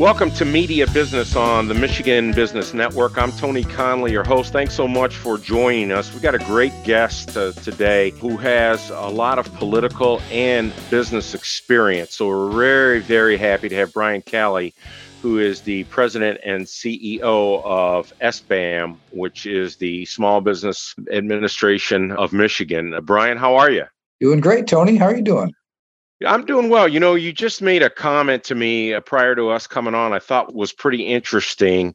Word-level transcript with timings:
Welcome 0.00 0.30
to 0.30 0.46
Media 0.46 0.86
Business 0.86 1.36
on 1.36 1.68
the 1.68 1.74
Michigan 1.74 2.32
Business 2.32 2.72
Network. 2.72 3.18
I'm 3.18 3.32
Tony 3.32 3.62
Conley, 3.62 4.12
your 4.12 4.24
host. 4.24 4.50
Thanks 4.50 4.72
so 4.72 4.88
much 4.88 5.14
for 5.14 5.36
joining 5.36 5.92
us. 5.92 6.10
We've 6.10 6.22
got 6.22 6.34
a 6.34 6.38
great 6.38 6.72
guest 6.84 7.36
uh, 7.36 7.52
today 7.52 8.12
who 8.12 8.38
has 8.38 8.88
a 8.88 9.08
lot 9.08 9.38
of 9.38 9.52
political 9.56 10.22
and 10.30 10.72
business 10.88 11.34
experience. 11.34 12.14
So 12.16 12.28
we're 12.28 12.50
very, 12.50 13.00
very 13.00 13.36
happy 13.36 13.68
to 13.68 13.76
have 13.76 13.92
Brian 13.92 14.22
Calley, 14.22 14.72
who 15.20 15.38
is 15.38 15.60
the 15.60 15.84
president 15.84 16.40
and 16.46 16.64
CEO 16.64 17.62
of 17.62 18.10
SBAM, 18.22 18.96
which 19.10 19.44
is 19.44 19.76
the 19.76 20.06
Small 20.06 20.40
Business 20.40 20.94
Administration 21.12 22.12
of 22.12 22.32
Michigan. 22.32 22.94
Uh, 22.94 23.02
Brian, 23.02 23.36
how 23.36 23.54
are 23.54 23.70
you? 23.70 23.84
Doing 24.18 24.40
great, 24.40 24.66
Tony. 24.66 24.96
How 24.96 25.08
are 25.08 25.16
you 25.16 25.22
doing? 25.22 25.52
I'm 26.26 26.44
doing 26.44 26.68
well. 26.68 26.86
You 26.86 27.00
know, 27.00 27.14
you 27.14 27.32
just 27.32 27.62
made 27.62 27.82
a 27.82 27.90
comment 27.90 28.44
to 28.44 28.54
me 28.54 28.92
uh, 28.92 29.00
prior 29.00 29.34
to 29.34 29.48
us 29.48 29.66
coming 29.66 29.94
on, 29.94 30.12
I 30.12 30.18
thought 30.18 30.54
was 30.54 30.72
pretty 30.72 31.02
interesting. 31.02 31.94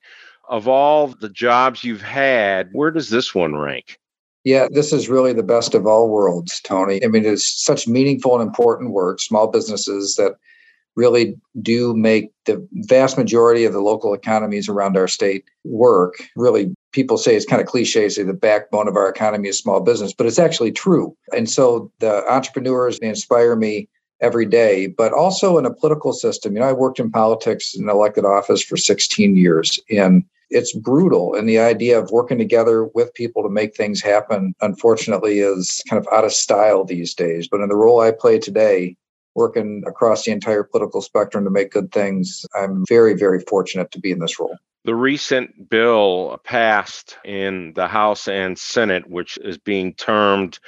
Of 0.50 0.68
all 0.68 1.08
the 1.08 1.30
jobs 1.30 1.84
you've 1.84 2.02
had, 2.02 2.70
where 2.72 2.92
does 2.92 3.10
this 3.10 3.34
one 3.34 3.56
rank? 3.56 4.00
Yeah, 4.44 4.68
this 4.72 4.94
is 4.94 5.10
really 5.10 5.34
the 5.34 5.44
best 5.44 5.74
of 5.74 5.88
all 5.88 6.10
worlds, 6.10 6.62
Tony. 6.62 7.04
I 7.04 7.08
mean, 7.08 7.26
it's 7.26 7.64
such 7.64 7.88
meaningful 7.88 8.40
and 8.40 8.48
important 8.48 8.92
work, 8.92 9.20
small 9.20 9.48
businesses 9.48 10.16
that 10.18 10.36
really 10.96 11.36
do 11.62 11.96
make 11.96 12.32
the 12.46 12.66
vast 12.74 13.18
majority 13.18 13.66
of 13.66 13.74
the 13.74 13.82
local 13.82 14.14
economies 14.14 14.70
around 14.70 14.98
our 14.98 15.08
state 15.08 15.44
work. 15.64 16.16
Really, 16.36 16.74
people 16.92 17.18
say 17.18 17.36
it's 17.36 17.46
kind 17.46 17.62
of 17.62 17.68
cliche, 17.68 18.08
say 18.08 18.24
the 18.24 18.34
backbone 18.34 18.88
of 18.88 18.96
our 18.96 19.10
economy 19.10 19.50
is 19.50 19.58
small 19.58 19.82
business, 19.82 20.14
but 20.14 20.28
it's 20.28 20.40
actually 20.40 20.72
true. 20.72 21.16
And 21.36 21.50
so 21.50 21.92
the 22.00 22.24
entrepreneurs 22.32 23.00
inspire 23.00 23.56
me 23.56 23.90
every 24.22 24.46
day, 24.46 24.88
but 24.88 25.14
also 25.14 25.58
in 25.58 25.66
a 25.66 25.74
political 25.74 26.14
system. 26.14 26.54
You 26.54 26.62
know, 26.62 26.68
I 26.68 26.74
worked 26.74 27.00
in 27.00 27.12
politics 27.12 27.76
in 27.76 27.90
elected 27.90 28.26
office 28.26 28.64
for 28.64 28.78
16 28.78 29.36
years, 29.36 29.80
and 29.90 30.24
it's 30.50 30.74
brutal. 30.74 31.36
And 31.36 31.50
the 31.50 31.60
idea 31.60 32.00
of 32.00 32.12
working 32.12 32.38
together 32.38 32.86
with 32.86 33.14
people 33.14 33.44
to 33.44 33.50
make 33.50 33.76
things 33.76 34.02
happen, 34.02 34.54
unfortunately, 34.62 35.40
is 35.40 35.82
kind 35.90 36.00
of 36.00 36.12
out 36.14 36.26
of 36.26 36.34
style 36.34 36.86
these 36.86 37.14
days. 37.14 37.48
But 37.48 37.62
in 37.62 37.70
the 37.70 37.76
role 37.76 38.00
I 38.00 38.12
play 38.12 38.40
today, 38.40 38.96
working 39.36 39.84
across 39.86 40.24
the 40.24 40.32
entire 40.32 40.64
political 40.64 41.02
spectrum 41.02 41.44
to 41.44 41.50
make 41.50 41.72
good 41.72 41.92
things, 41.92 42.46
I'm 42.56 42.86
very, 42.88 43.14
very 43.14 43.42
fortunate 43.42 43.92
to 43.92 44.00
be 44.00 44.12
in 44.12 44.20
this 44.20 44.40
role. 44.40 44.58
The 44.86 44.96
recent 44.96 45.68
bill 45.70 46.40
passed 46.44 47.18
in 47.26 47.74
the 47.74 47.88
House 47.88 48.28
and 48.28 48.56
Senate, 48.56 49.10
which 49.10 49.40
is 49.40 49.58
being 49.58 49.96
termed 49.96 50.60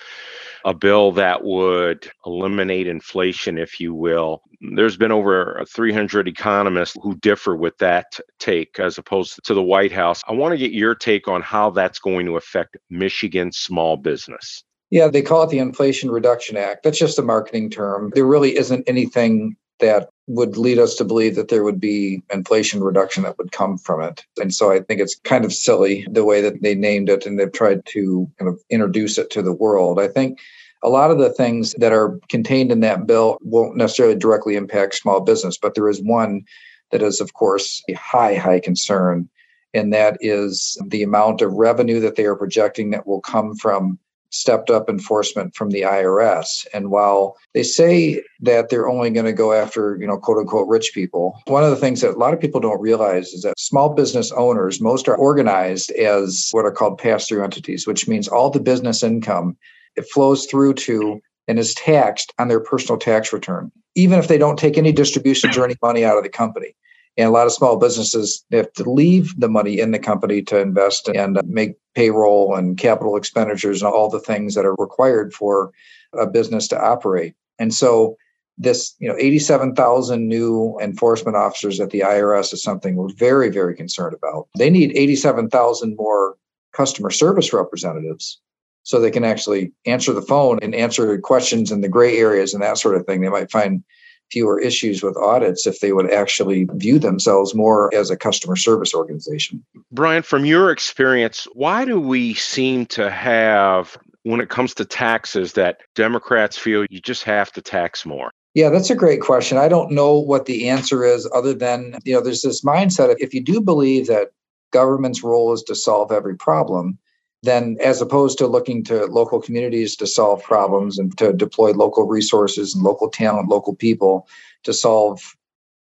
a 0.66 0.74
bill 0.74 1.12
that 1.14 1.44
would 1.44 2.10
eliminate 2.26 2.88
inflation, 2.88 3.60
if 3.60 3.80
you 3.80 3.94
will. 3.94 4.42
There's 4.60 4.98
been 4.98 5.12
over 5.12 5.64
300 5.72 6.28
economists 6.28 6.98
who 7.00 7.16
differ 7.18 7.56
with 7.56 7.78
that 7.78 8.20
take 8.40 8.80
as 8.80 8.98
opposed 8.98 9.40
to 9.44 9.54
the 9.54 9.62
White 9.62 9.92
House. 9.92 10.24
I 10.28 10.34
want 10.34 10.54
to 10.54 10.58
get 10.58 10.72
your 10.72 10.96
take 10.96 11.28
on 11.28 11.44
how 11.44 11.70
that's 11.70 12.00
going 12.00 12.26
to 12.26 12.38
affect 12.38 12.76
Michigan 12.90 13.52
small 13.52 13.98
business. 13.98 14.64
Yeah, 14.90 15.08
they 15.08 15.22
call 15.22 15.44
it 15.44 15.50
the 15.50 15.60
Inflation 15.60 16.10
Reduction 16.10 16.56
Act. 16.56 16.84
That's 16.84 17.00
just 17.00 17.20
a 17.20 17.24
marketing 17.24 17.70
term. 17.70 18.12
There 18.16 18.26
really 18.26 18.58
isn't 18.58 18.88
anything 18.88 19.58
that 19.80 20.10
would 20.28 20.58
lead 20.58 20.80
us 20.80 20.96
to 20.96 21.06
believe 21.06 21.36
that 21.36 21.50
there 21.50 21.64
would 21.64 21.80
be 21.80 22.22
inflation 22.32 22.84
reduction 22.84 23.24
that 23.24 23.38
would 23.38 23.52
come 23.52 23.78
from 23.78 24.02
it. 24.02 24.26
And 24.38 24.54
so 24.54 24.72
I 24.72 24.80
think 24.80 25.00
it's 25.00 25.16
kind 25.24 25.46
of 25.46 25.54
silly 25.54 26.06
the 26.10 26.26
way 26.26 26.42
that 26.42 26.62
they 26.62 26.76
named 26.76 27.10
it 27.10 27.26
and 27.26 27.40
they've 27.40 27.52
tried 27.52 27.86
to 27.88 28.30
kind 28.40 28.50
of 28.50 28.60
introduce 28.70 29.18
it 29.18 29.30
to 29.32 29.42
the 29.42 29.54
world. 29.54 30.00
I 30.00 30.08
think 30.08 30.40
a 30.84 30.90
lot 30.90 31.12
of 31.12 31.18
the 31.18 31.32
things 31.34 31.74
that 31.78 31.94
are 31.94 32.20
contained 32.30 32.72
in 32.72 32.82
that 32.82 33.08
bill 33.08 33.38
won't 33.42 33.78
necessarily 33.78 34.16
directly 34.16 34.56
impact 34.56 34.96
small 34.96 35.22
business, 35.22 35.58
but 35.58 35.76
there 35.76 35.90
is 35.90 36.02
one 36.02 36.44
that 36.92 37.02
is, 37.02 37.22
of 37.22 37.34
course, 37.34 37.84
a 37.90 37.94
high, 37.94 38.36
high 38.36 38.60
concern. 38.60 39.30
And 39.74 39.94
that 39.94 40.18
is 40.22 40.78
the 40.88 41.04
amount 41.04 41.42
of 41.42 41.54
revenue 41.54 42.00
that 42.00 42.16
they 42.16 42.26
are 42.26 42.36
projecting 42.36 42.92
that 42.92 43.08
will 43.08 43.22
come 43.22 43.56
from 43.56 44.00
stepped 44.30 44.70
up 44.70 44.90
enforcement 44.90 45.56
from 45.56 45.70
the 45.70 45.82
IRS. 45.82 46.66
And 46.74 46.92
while 46.92 47.38
they 47.54 47.64
say 47.64 48.22
that 48.42 48.70
they're 48.70 48.90
only 48.90 49.10
going 49.10 49.26
to 49.26 49.34
go 49.34 49.54
after, 49.54 49.98
you 50.00 50.08
know, 50.08 50.18
quote 50.18 50.38
unquote 50.38 50.68
rich 50.68 50.92
people, 50.94 51.40
one 51.46 51.64
of 51.64 51.70
the 51.70 51.76
things 51.76 52.02
that 52.02 52.16
a 52.16 52.20
lot 52.20 52.34
of 52.34 52.40
people 52.40 52.60
don't 52.60 52.82
realize 52.82 53.30
is 53.30 53.44
that 53.44 53.60
small 53.60 53.94
business 53.94 54.32
owners, 54.34 54.82
most 54.82 55.08
are 55.08 55.16
organized 55.16 55.92
as 55.92 56.50
what 56.52 56.66
are 56.66 56.72
called 56.72 56.98
pass 56.98 57.28
through 57.28 57.44
entities, 57.44 57.88
which 57.88 58.08
means 58.08 58.28
all 58.28 58.50
the 58.50 58.60
business 58.60 59.04
income 59.04 59.58
it 59.96 60.08
flows 60.10 60.46
through 60.46 60.76
to 60.76 61.22
and 61.48 61.58
is 61.58 61.74
taxed 61.74 62.34
on 62.38 62.48
their 62.48 62.60
personal 62.60 63.00
tax 63.00 63.32
return, 63.34 63.72
even 63.96 64.20
if 64.20 64.28
they 64.28 64.38
don't 64.38 64.60
take 64.60 64.78
any 64.78 64.92
distributions 64.92 65.58
or 65.58 65.64
any 65.64 65.76
money 65.82 66.04
out 66.04 66.18
of 66.18 66.24
the 66.24 66.30
company. 66.30 66.76
And 67.18 67.28
a 67.28 67.32
lot 67.32 67.48
of 67.48 67.54
small 67.54 67.78
businesses 67.78 68.46
have 68.52 68.72
to 68.74 68.90
leave 68.90 69.40
the 69.40 69.50
money 69.50 69.80
in 69.80 69.92
the 69.92 70.00
company 70.00 70.42
to 70.44 70.60
invest 70.60 71.10
and 71.10 71.38
uh, 71.38 71.42
make 71.46 71.76
payroll 71.96 72.56
and 72.56 72.78
capital 72.78 73.16
expenditures 73.16 73.82
and 73.82 73.92
all 73.92 74.10
the 74.10 74.20
things 74.20 74.54
that 74.54 74.66
are 74.66 74.76
required 74.76 75.34
for 75.34 75.72
a 76.14 76.28
business 76.28 76.68
to 76.68 76.80
operate. 76.80 77.34
And 77.58 77.74
so 77.74 78.18
this, 78.58 78.96
you 79.00 79.08
know, 79.08 79.16
87,000 79.18 80.28
new 80.28 80.78
enforcement 80.82 81.36
officers 81.36 81.80
at 81.80 81.90
the 81.90 82.02
IRS 82.02 82.54
is 82.54 82.62
something 82.62 82.96
we're 82.96 83.14
very, 83.14 83.50
very 83.50 83.76
concerned 83.76 84.16
about. 84.16 84.48
They 84.58 84.70
need 84.70 84.96
87,000 84.96 85.96
more 85.96 86.38
customer 86.74 87.10
service 87.10 87.54
representatives 87.54 88.40
so 88.84 89.00
they 89.00 89.12
can 89.12 89.26
actually 89.26 89.72
answer 89.86 90.14
the 90.14 90.22
phone 90.22 90.60
and 90.62 90.74
answer 90.74 91.18
questions 91.20 91.72
in 91.72 91.82
the 91.82 91.90
gray 91.90 92.18
areas 92.18 92.54
and 92.54 92.64
that 92.64 92.78
sort 92.78 92.96
of 92.96 93.06
thing. 93.06 93.22
They 93.22 93.30
might 93.30 93.52
find 93.52 93.84
fewer 94.32 94.60
issues 94.60 95.04
with 95.04 95.16
audits 95.18 95.66
if 95.66 95.80
they 95.80 95.94
would 95.94 96.12
actually 96.12 96.68
view 96.74 97.00
themselves 97.00 97.56
more 97.56 97.94
as 97.94 98.10
a 98.10 98.18
customer 98.18 98.56
service 98.56 98.94
organization. 98.94 99.64
Brian, 99.92 100.24
from 100.24 100.46
your 100.46 100.72
experience, 100.72 101.48
why 101.54 101.86
do 101.86 102.00
we 102.00 102.34
seem 102.34 102.86
to 102.88 103.10
have, 103.10 103.98
when 104.24 104.42
it 104.42 104.50
comes 104.50 104.74
to 104.76 104.86
taxes, 104.86 105.54
that 105.54 105.80
Democrats 105.96 106.58
feel 106.58 106.86
you 106.90 107.00
just 107.00 107.24
have 107.24 107.52
to 107.54 107.62
tax 107.62 108.06
more? 108.06 108.32
Yeah, 108.54 108.70
that's 108.70 108.90
a 108.90 108.96
great 108.96 109.22
question. 109.22 109.58
I 109.58 109.68
don't 109.68 109.92
know 109.92 110.18
what 110.18 110.46
the 110.46 110.68
answer 110.68 111.04
is 111.04 111.30
other 111.34 111.54
than, 111.54 112.00
you 112.06 112.14
know, 112.14 112.22
there's 112.22 112.42
this 112.42 112.64
mindset 112.64 113.12
of 113.12 113.18
if 113.20 113.34
you 113.34 113.42
do 113.42 113.62
believe 113.62 114.08
that 114.08 114.32
government's 114.74 115.24
role 115.24 115.54
is 115.54 115.64
to 115.64 115.76
solve 115.76 116.12
every 116.12 116.36
problem, 116.36 116.98
then 117.44 117.78
as 117.82 118.02
opposed 118.02 118.38
to 118.38 118.48
looking 118.48 118.84
to 118.86 119.06
local 119.06 119.40
communities 119.40 119.96
to 119.96 120.08
solve 120.08 120.42
problems 120.44 120.98
and 120.98 121.16
to 121.18 121.34
deploy 121.34 121.72
local 121.72 122.08
resources 122.08 122.74
and 122.74 122.84
local 122.84 123.10
talent, 123.10 123.50
local 123.50 123.76
people 123.76 124.28
to 124.64 124.74
solve 124.74 125.36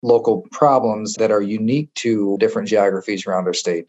local 0.02 0.46
problems 0.52 1.14
that 1.14 1.30
are 1.30 1.42
unique 1.42 1.92
to 1.94 2.36
different 2.38 2.68
geographies 2.68 3.26
around 3.26 3.46
our 3.46 3.52
state. 3.52 3.86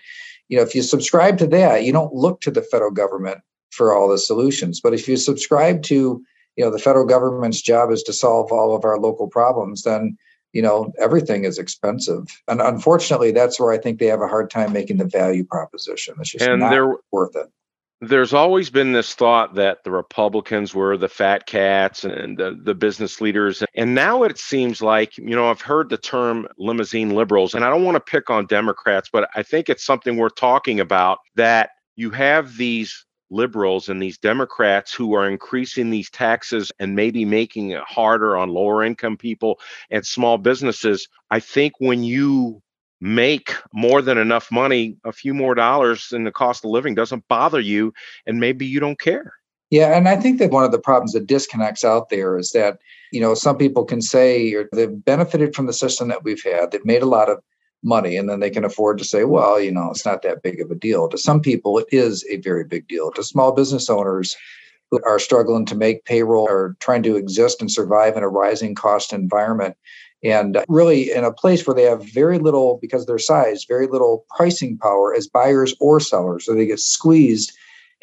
You 0.50 0.58
know, 0.58 0.64
if 0.64 0.76
you 0.76 0.82
subscribe 0.82 1.38
to 1.38 1.48
that, 1.48 1.84
you 1.86 1.94
don't 1.94 2.14
look 2.14 2.42
to 2.42 2.52
the 2.52 2.62
federal 2.62 2.92
government 2.92 3.40
for 3.70 3.96
all 3.96 4.10
the 4.10 4.18
solutions. 4.18 4.82
But 4.82 4.94
if 4.94 5.08
you 5.08 5.16
subscribe 5.16 5.84
to, 5.84 6.22
you 6.58 6.66
know, 6.66 6.72
the 6.72 6.80
federal 6.80 7.06
government's 7.06 7.62
job 7.62 7.92
is 7.92 8.04
to 8.04 8.14
solve 8.14 8.52
all 8.52 8.76
of 8.76 8.84
our 8.84 9.00
local 9.00 9.28
problems, 9.28 9.84
then 9.84 10.18
you 10.54 10.62
know 10.62 10.92
everything 11.00 11.46
is 11.46 11.58
expensive. 11.58 12.28
And 12.48 12.62
unfortunately 12.62 13.32
that's 13.32 13.60
where 13.60 13.72
i 13.72 13.78
think 13.78 14.00
they 14.00 14.08
have 14.08 14.22
a 14.22 14.28
hard 14.28 14.50
time 14.50 14.74
making 14.74 14.98
the 14.98 15.06
value 15.06 15.44
proposition. 15.44 16.16
It's 16.20 16.32
just 16.32 16.46
and 16.46 16.62
not 16.62 16.72
there, 16.72 16.96
worth 17.12 17.36
it. 17.36 17.48
there's 18.02 18.34
always 18.34 18.70
been 18.70 18.92
this 18.92 19.14
thought 19.14 19.56
that 19.56 19.84
the 19.84 19.92
republicans 19.92 20.74
were 20.74 20.98
the 20.98 21.10
fat 21.10 21.46
cats 21.46 22.04
and 22.04 22.38
the, 22.38 22.60
the 22.64 22.76
business 22.76 23.22
leaders. 23.22 23.64
And 23.76 23.96
now 23.96 24.24
it 24.24 24.38
seems 24.38 24.82
like 24.82 25.18
you 25.18 25.36
know 25.36 25.50
i've 25.50 25.62
heard 25.62 25.90
the 25.90 25.98
term 25.98 26.48
limousine 26.58 27.12
liberals 27.12 27.54
and 27.54 27.64
i 27.64 27.70
don't 27.70 27.84
want 27.84 27.96
to 27.96 28.12
pick 28.12 28.30
on 28.30 28.46
democrats 28.46 29.10
but 29.12 29.30
i 29.36 29.44
think 29.44 29.70
it's 29.70 29.86
something 29.86 30.18
worth 30.18 30.36
talking 30.36 30.80
about 30.80 31.20
that 31.36 31.72
you 31.96 32.10
have 32.10 32.58
these 32.58 33.06
liberals 33.32 33.90
and 33.90 34.02
these 34.02 34.18
Democrats 34.18 34.94
who 34.94 35.14
are 35.14 35.28
increasing 35.28 35.90
these 35.90 36.10
taxes 36.10 36.72
and 36.80 36.96
maybe 36.96 37.26
making 37.26 37.70
it 37.70 37.82
harder 37.82 38.38
on 38.38 38.50
lower 38.50 38.84
income 38.84 39.18
people 39.18 39.60
and 39.90 40.06
small 40.06 40.38
businesses. 40.38 41.08
I 41.30 41.40
think 41.40 41.74
when 41.80 42.04
you 42.04 42.62
make 43.00 43.54
more 43.74 44.02
than 44.02 44.18
enough 44.18 44.52
money, 44.52 44.98
a 45.04 45.12
few 45.12 45.34
more 45.34 45.56
dollars 45.56 46.12
in 46.12 46.24
the 46.24 46.32
cost 46.32 46.64
of 46.64 46.70
living 46.70 46.94
doesn't 46.94 47.28
bother 47.28 47.60
you, 47.60 47.94
and 48.28 48.40
maybe 48.40 48.66
you 48.66 48.80
don't 48.80 49.00
care. 49.00 49.34
Yeah, 49.72 49.98
and 49.98 50.10
I 50.10 50.18
think 50.18 50.38
that 50.40 50.52
one 50.52 50.66
of 50.66 50.74
the 50.74 50.80
problems 50.80 51.14
that 51.14 51.28
disconnects 51.28 51.86
out 51.86 52.10
there 52.10 52.38
is 52.38 52.52
that, 52.52 52.80
you 53.14 53.22
know, 53.22 53.34
some 53.34 53.58
people 53.58 53.86
can 53.86 54.02
say 54.02 54.54
they've 54.74 55.06
benefited 55.06 55.56
from 55.56 55.66
the 55.66 55.74
system 55.74 56.10
that 56.10 56.26
we've 56.26 56.44
had. 56.44 56.72
They've 56.72 56.86
made 56.86 57.02
a 57.02 57.08
lot 57.08 57.30
of 57.30 57.42
money 57.84 58.16
and 58.16 58.30
then 58.30 58.40
they 58.40 58.50
can 58.50 58.64
afford 58.64 58.98
to 58.98 59.04
say 59.04 59.24
well 59.24 59.60
you 59.60 59.72
know 59.72 59.90
it's 59.90 60.06
not 60.06 60.22
that 60.22 60.44
big 60.44 60.62
of 60.62 60.72
a 60.72 60.76
deal. 60.76 61.08
To 61.10 61.18
some 61.18 61.42
people 61.42 61.78
it 61.80 61.88
is 61.92 62.26
a 62.30 62.38
very 62.38 62.64
big 62.64 62.88
deal. 62.88 63.12
To 63.12 63.24
small 63.24 63.52
business 63.52 63.90
owners 63.90 64.36
who 64.90 65.00
are 65.06 65.20
struggling 65.20 65.66
to 65.66 65.76
make 65.76 66.06
payroll 66.06 66.48
or 66.50 66.76
trying 66.80 67.04
to 67.04 67.16
exist 67.16 67.62
and 67.62 67.72
survive 67.72 68.18
in 68.18 68.24
a 68.24 68.30
rising 68.30 68.76
cost 68.76 69.14
environment 69.14 69.76
and 70.24 70.64
really 70.68 71.12
in 71.12 71.24
a 71.24 71.34
place 71.34 71.66
where 71.66 71.74
they 71.74 71.84
have 71.84 72.04
very 72.12 72.38
little 72.38 72.78
because 72.82 73.06
their 73.06 73.18
size 73.18 73.66
very 73.66 73.88
little 73.88 74.26
pricing 74.36 74.78
power 74.78 75.16
as 75.16 75.28
buyers 75.28 75.74
or 75.80 76.00
sellers 76.00 76.46
so 76.46 76.54
they 76.54 76.68
get 76.68 76.80
squeezed. 76.80 77.52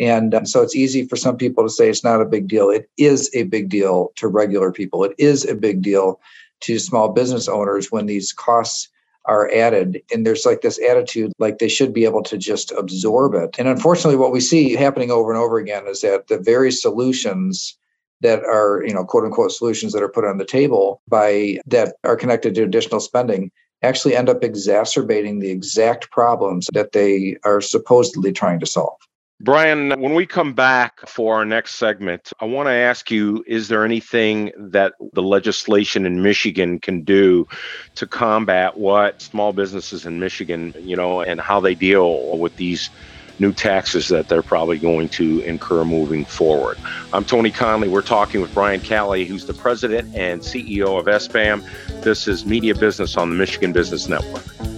And 0.01 0.35
um, 0.35 0.47
so 0.47 0.63
it's 0.63 0.77
easy 0.77 1.07
for 1.07 1.17
some 1.17 1.37
people 1.37 1.65
to 1.65 1.71
say 1.71 1.91
it's 1.91 2.05
not 2.05 2.21
a 2.21 2.27
big 2.27 2.47
deal. 2.47 2.71
It 2.71 2.89
is 2.99 3.31
a 3.35 3.45
big 3.45 3.69
deal 3.69 4.13
to 4.17 4.29
regular 4.29 4.71
people. 4.71 5.03
It 5.05 5.15
is 5.19 5.45
a 5.45 5.57
big 5.57 5.83
deal 5.83 6.21
to 6.61 6.79
small 6.79 7.09
business 7.09 7.49
owners 7.49 7.91
when 7.91 8.07
these 8.07 8.33
costs 8.33 8.89
are 9.29 9.51
added 9.55 10.03
and 10.13 10.27
there's 10.27 10.47
like 10.47 10.63
this 10.63 10.81
attitude 10.81 11.33
like 11.39 11.59
they 11.59 11.69
should 11.69 11.93
be 11.93 12.05
able 12.05 12.23
to 12.23 12.39
just 12.39 12.73
absorb 12.73 13.35
it. 13.35 13.57
And 13.59 13.69
unfortunately 13.69 14.17
what 14.17 14.33
we 14.33 14.41
see 14.41 14.73
happening 14.73 15.11
over 15.11 15.31
and 15.31 15.41
over 15.41 15.59
again 15.59 15.87
is 15.87 16.01
that 16.01 16.29
the 16.29 16.39
very 16.39 16.73
solutions 16.73 17.79
that 18.21 18.43
are 18.45 18.83
you 18.85 18.93
know 18.93 19.05
quote 19.05 19.25
unquote 19.25 19.53
solutions 19.53 19.93
that 19.93 20.03
are 20.03 20.09
put 20.09 20.25
on 20.25 20.39
the 20.39 20.45
table 20.45 21.01
by 21.09 21.59
that 21.67 21.97
are 22.05 22.17
connected 22.17 22.55
to 22.55 22.63
additional 22.63 23.01
spending 23.01 23.51
actually 23.83 24.17
end 24.17 24.29
up 24.29 24.43
exacerbating 24.43 25.39
the 25.39 25.51
exact 25.51 26.11
problems 26.11 26.69
that 26.73 26.93
they 26.93 27.37
are 27.45 27.61
supposedly 27.61 28.33
trying 28.33 28.59
to 28.59 28.67
solve 28.67 28.99
Brian, 29.41 29.91
when 30.01 30.15
we 30.15 30.27
come 30.27 30.53
back 30.53 31.09
for 31.09 31.37
our 31.37 31.45
next 31.45 31.77
segment, 31.77 32.33
I 32.41 32.45
want 32.45 32.67
to 32.67 32.73
ask 32.73 33.09
you 33.09 33.45
is 33.47 33.69
there 33.69 33.85
anything 33.85 34.51
that 34.59 34.95
the 35.13 35.23
legislation 35.23 36.07
in 36.07 36.23
Michigan 36.23 36.81
can 36.81 37.03
do 37.03 37.47
to 37.95 38.07
combat 38.09 38.77
what 38.77 39.23
small 39.23 39.53
businesses 39.53 40.05
in 40.05 40.19
Michigan, 40.19 40.75
you 40.81 40.97
know, 40.97 41.21
and 41.21 41.41
how 41.41 41.61
they 41.61 41.77
deal 41.77 42.37
with 42.37 42.57
these 42.57 42.91
new 43.39 43.53
taxes 43.53 44.09
that 44.09 44.27
they're 44.27 44.43
probably 44.43 44.77
going 44.77 45.09
to 45.11 45.39
incur 45.43 45.85
moving 45.85 46.25
forward? 46.25 46.77
I'm 47.13 47.25
Tony 47.25 47.53
Conley. 47.53 47.87
We're 47.87 48.03
talking 48.03 48.41
with 48.41 48.53
Brian 48.53 48.81
Calley, 48.81 49.25
who's 49.25 49.47
the 49.47 49.55
president 49.55 50.17
and 50.17 50.41
CEO 50.41 50.99
of 50.99 51.07
SBAM. 51.07 51.63
This 52.03 52.27
is 52.27 52.45
Media 52.45 52.75
Business 52.75 53.17
on 53.17 53.31
the 53.31 53.37
Michigan 53.37 53.73
Business 53.73 54.09
Network. 54.09 54.78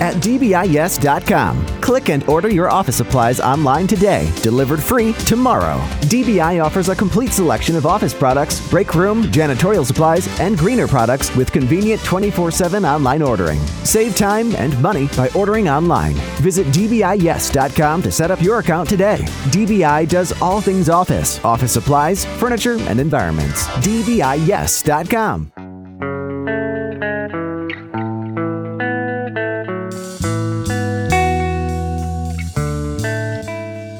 At 0.00 0.14
dbiyes.com. 0.16 1.66
Click 1.80 2.08
and 2.08 2.24
order 2.28 2.48
your 2.48 2.68
office 2.70 2.96
supplies 2.96 3.40
online 3.40 3.86
today, 3.86 4.30
delivered 4.42 4.82
free 4.82 5.12
tomorrow. 5.12 5.78
DBI 6.02 6.62
offers 6.64 6.88
a 6.88 6.96
complete 6.96 7.30
selection 7.30 7.76
of 7.76 7.86
office 7.86 8.14
products, 8.14 8.66
break 8.70 8.94
room, 8.94 9.24
janitorial 9.24 9.84
supplies, 9.84 10.28
and 10.40 10.56
greener 10.58 10.88
products 10.88 11.34
with 11.36 11.52
convenient 11.52 12.02
24 12.04 12.50
7 12.50 12.84
online 12.84 13.22
ordering. 13.22 13.58
Save 13.84 14.16
time 14.16 14.54
and 14.56 14.80
money 14.80 15.08
by 15.16 15.28
ordering 15.34 15.68
online. 15.68 16.14
Visit 16.40 16.66
dbiyes.com 16.68 18.02
to 18.02 18.12
set 18.12 18.30
up 18.30 18.40
your 18.40 18.58
account 18.58 18.88
today. 18.88 19.18
DBI 19.50 20.08
does 20.08 20.32
all 20.40 20.60
things 20.60 20.88
office, 20.88 21.42
office 21.44 21.72
supplies, 21.72 22.24
furniture, 22.38 22.76
and 22.88 23.00
environments. 23.00 23.66
dbiyes.com. 23.86 25.52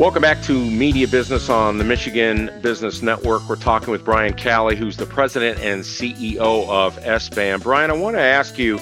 Welcome 0.02 0.22
back 0.22 0.42
to 0.42 0.68
Media 0.68 1.06
Business 1.06 1.48
on 1.48 1.78
the 1.78 1.84
Michigan 1.84 2.50
Business 2.60 3.02
Network. 3.02 3.48
We're 3.48 3.54
talking 3.54 3.92
with 3.92 4.04
Brian 4.04 4.34
Calley, 4.34 4.74
who's 4.74 4.96
the 4.96 5.06
president 5.06 5.60
and 5.60 5.84
CEO 5.84 6.68
of 6.68 6.98
SBAM. 6.98 7.62
Brian, 7.62 7.88
I 7.88 7.94
want 7.94 8.16
to 8.16 8.20
ask 8.20 8.58
you 8.58 8.80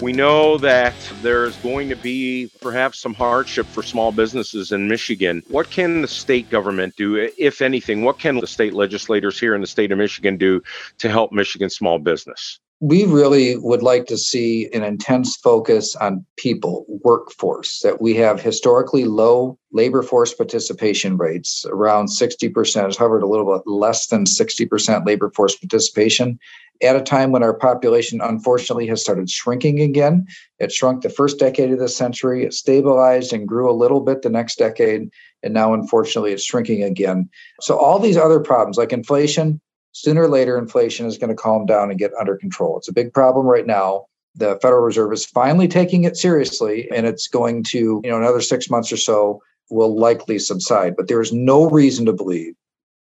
we 0.00 0.12
know 0.12 0.58
that 0.58 0.92
there's 1.22 1.54
going 1.58 1.88
to 1.90 1.94
be 1.94 2.50
perhaps 2.60 2.98
some 2.98 3.14
hardship 3.14 3.64
for 3.66 3.84
small 3.84 4.10
businesses 4.10 4.72
in 4.72 4.88
Michigan. 4.88 5.44
What 5.46 5.70
can 5.70 6.02
the 6.02 6.08
state 6.08 6.50
government 6.50 6.96
do, 6.96 7.14
if 7.38 7.62
anything? 7.62 8.02
What 8.02 8.18
can 8.18 8.40
the 8.40 8.48
state 8.48 8.74
legislators 8.74 9.38
here 9.38 9.54
in 9.54 9.60
the 9.60 9.68
state 9.68 9.92
of 9.92 9.98
Michigan 9.98 10.36
do 10.36 10.60
to 10.98 11.08
help 11.08 11.30
Michigan 11.30 11.70
small 11.70 12.00
business? 12.00 12.58
We 12.80 13.04
really 13.04 13.56
would 13.56 13.82
like 13.82 14.06
to 14.06 14.18
see 14.18 14.68
an 14.74 14.82
intense 14.82 15.36
focus 15.36 15.96
on 15.96 16.26
people, 16.36 16.84
workforce, 16.88 17.80
that 17.80 18.02
we 18.02 18.14
have 18.14 18.40
historically 18.40 19.04
low 19.04 19.58
labor 19.72 20.02
force 20.02 20.34
participation 20.34 21.16
rates, 21.16 21.64
around 21.70 22.08
60%, 22.08 22.84
has 22.84 22.96
hovered 22.96 23.22
a 23.22 23.26
little 23.26 23.50
bit 23.50 23.66
less 23.66 24.08
than 24.08 24.24
60% 24.24 25.06
labor 25.06 25.30
force 25.30 25.56
participation 25.56 26.38
at 26.82 26.96
a 26.96 27.00
time 27.00 27.32
when 27.32 27.42
our 27.42 27.54
population 27.54 28.20
unfortunately 28.20 28.86
has 28.86 29.00
started 29.00 29.30
shrinking 29.30 29.80
again. 29.80 30.26
It 30.58 30.70
shrunk 30.70 31.02
the 31.02 31.08
first 31.08 31.38
decade 31.38 31.72
of 31.72 31.78
the 31.78 31.88
century, 31.88 32.44
it 32.44 32.52
stabilized 32.52 33.32
and 33.32 33.48
grew 33.48 33.70
a 33.70 33.72
little 33.72 34.00
bit 34.00 34.20
the 34.20 34.28
next 34.28 34.58
decade, 34.58 35.08
and 35.42 35.54
now 35.54 35.72
unfortunately 35.72 36.32
it's 36.32 36.44
shrinking 36.44 36.82
again. 36.82 37.30
So 37.62 37.78
all 37.78 37.98
these 37.98 38.18
other 38.18 38.40
problems 38.40 38.76
like 38.76 38.92
inflation, 38.92 39.60
sooner 39.96 40.24
or 40.24 40.28
later 40.28 40.58
inflation 40.58 41.06
is 41.06 41.16
going 41.16 41.30
to 41.30 41.34
calm 41.34 41.64
down 41.64 41.88
and 41.88 41.98
get 41.98 42.12
under 42.20 42.36
control. 42.36 42.76
It's 42.76 42.88
a 42.88 42.92
big 42.92 43.14
problem 43.14 43.46
right 43.46 43.66
now. 43.66 44.04
The 44.34 44.58
Federal 44.60 44.82
Reserve 44.82 45.10
is 45.14 45.24
finally 45.24 45.66
taking 45.66 46.04
it 46.04 46.18
seriously, 46.18 46.86
and 46.94 47.06
it's 47.06 47.26
going 47.26 47.62
to, 47.64 48.02
you 48.04 48.10
know, 48.10 48.18
another 48.18 48.42
six 48.42 48.68
months 48.68 48.92
or 48.92 48.98
so 48.98 49.40
will 49.70 49.98
likely 49.98 50.38
subside. 50.38 50.96
But 50.96 51.08
there 51.08 51.22
is 51.22 51.32
no 51.32 51.70
reason 51.70 52.04
to 52.04 52.12
believe 52.12 52.54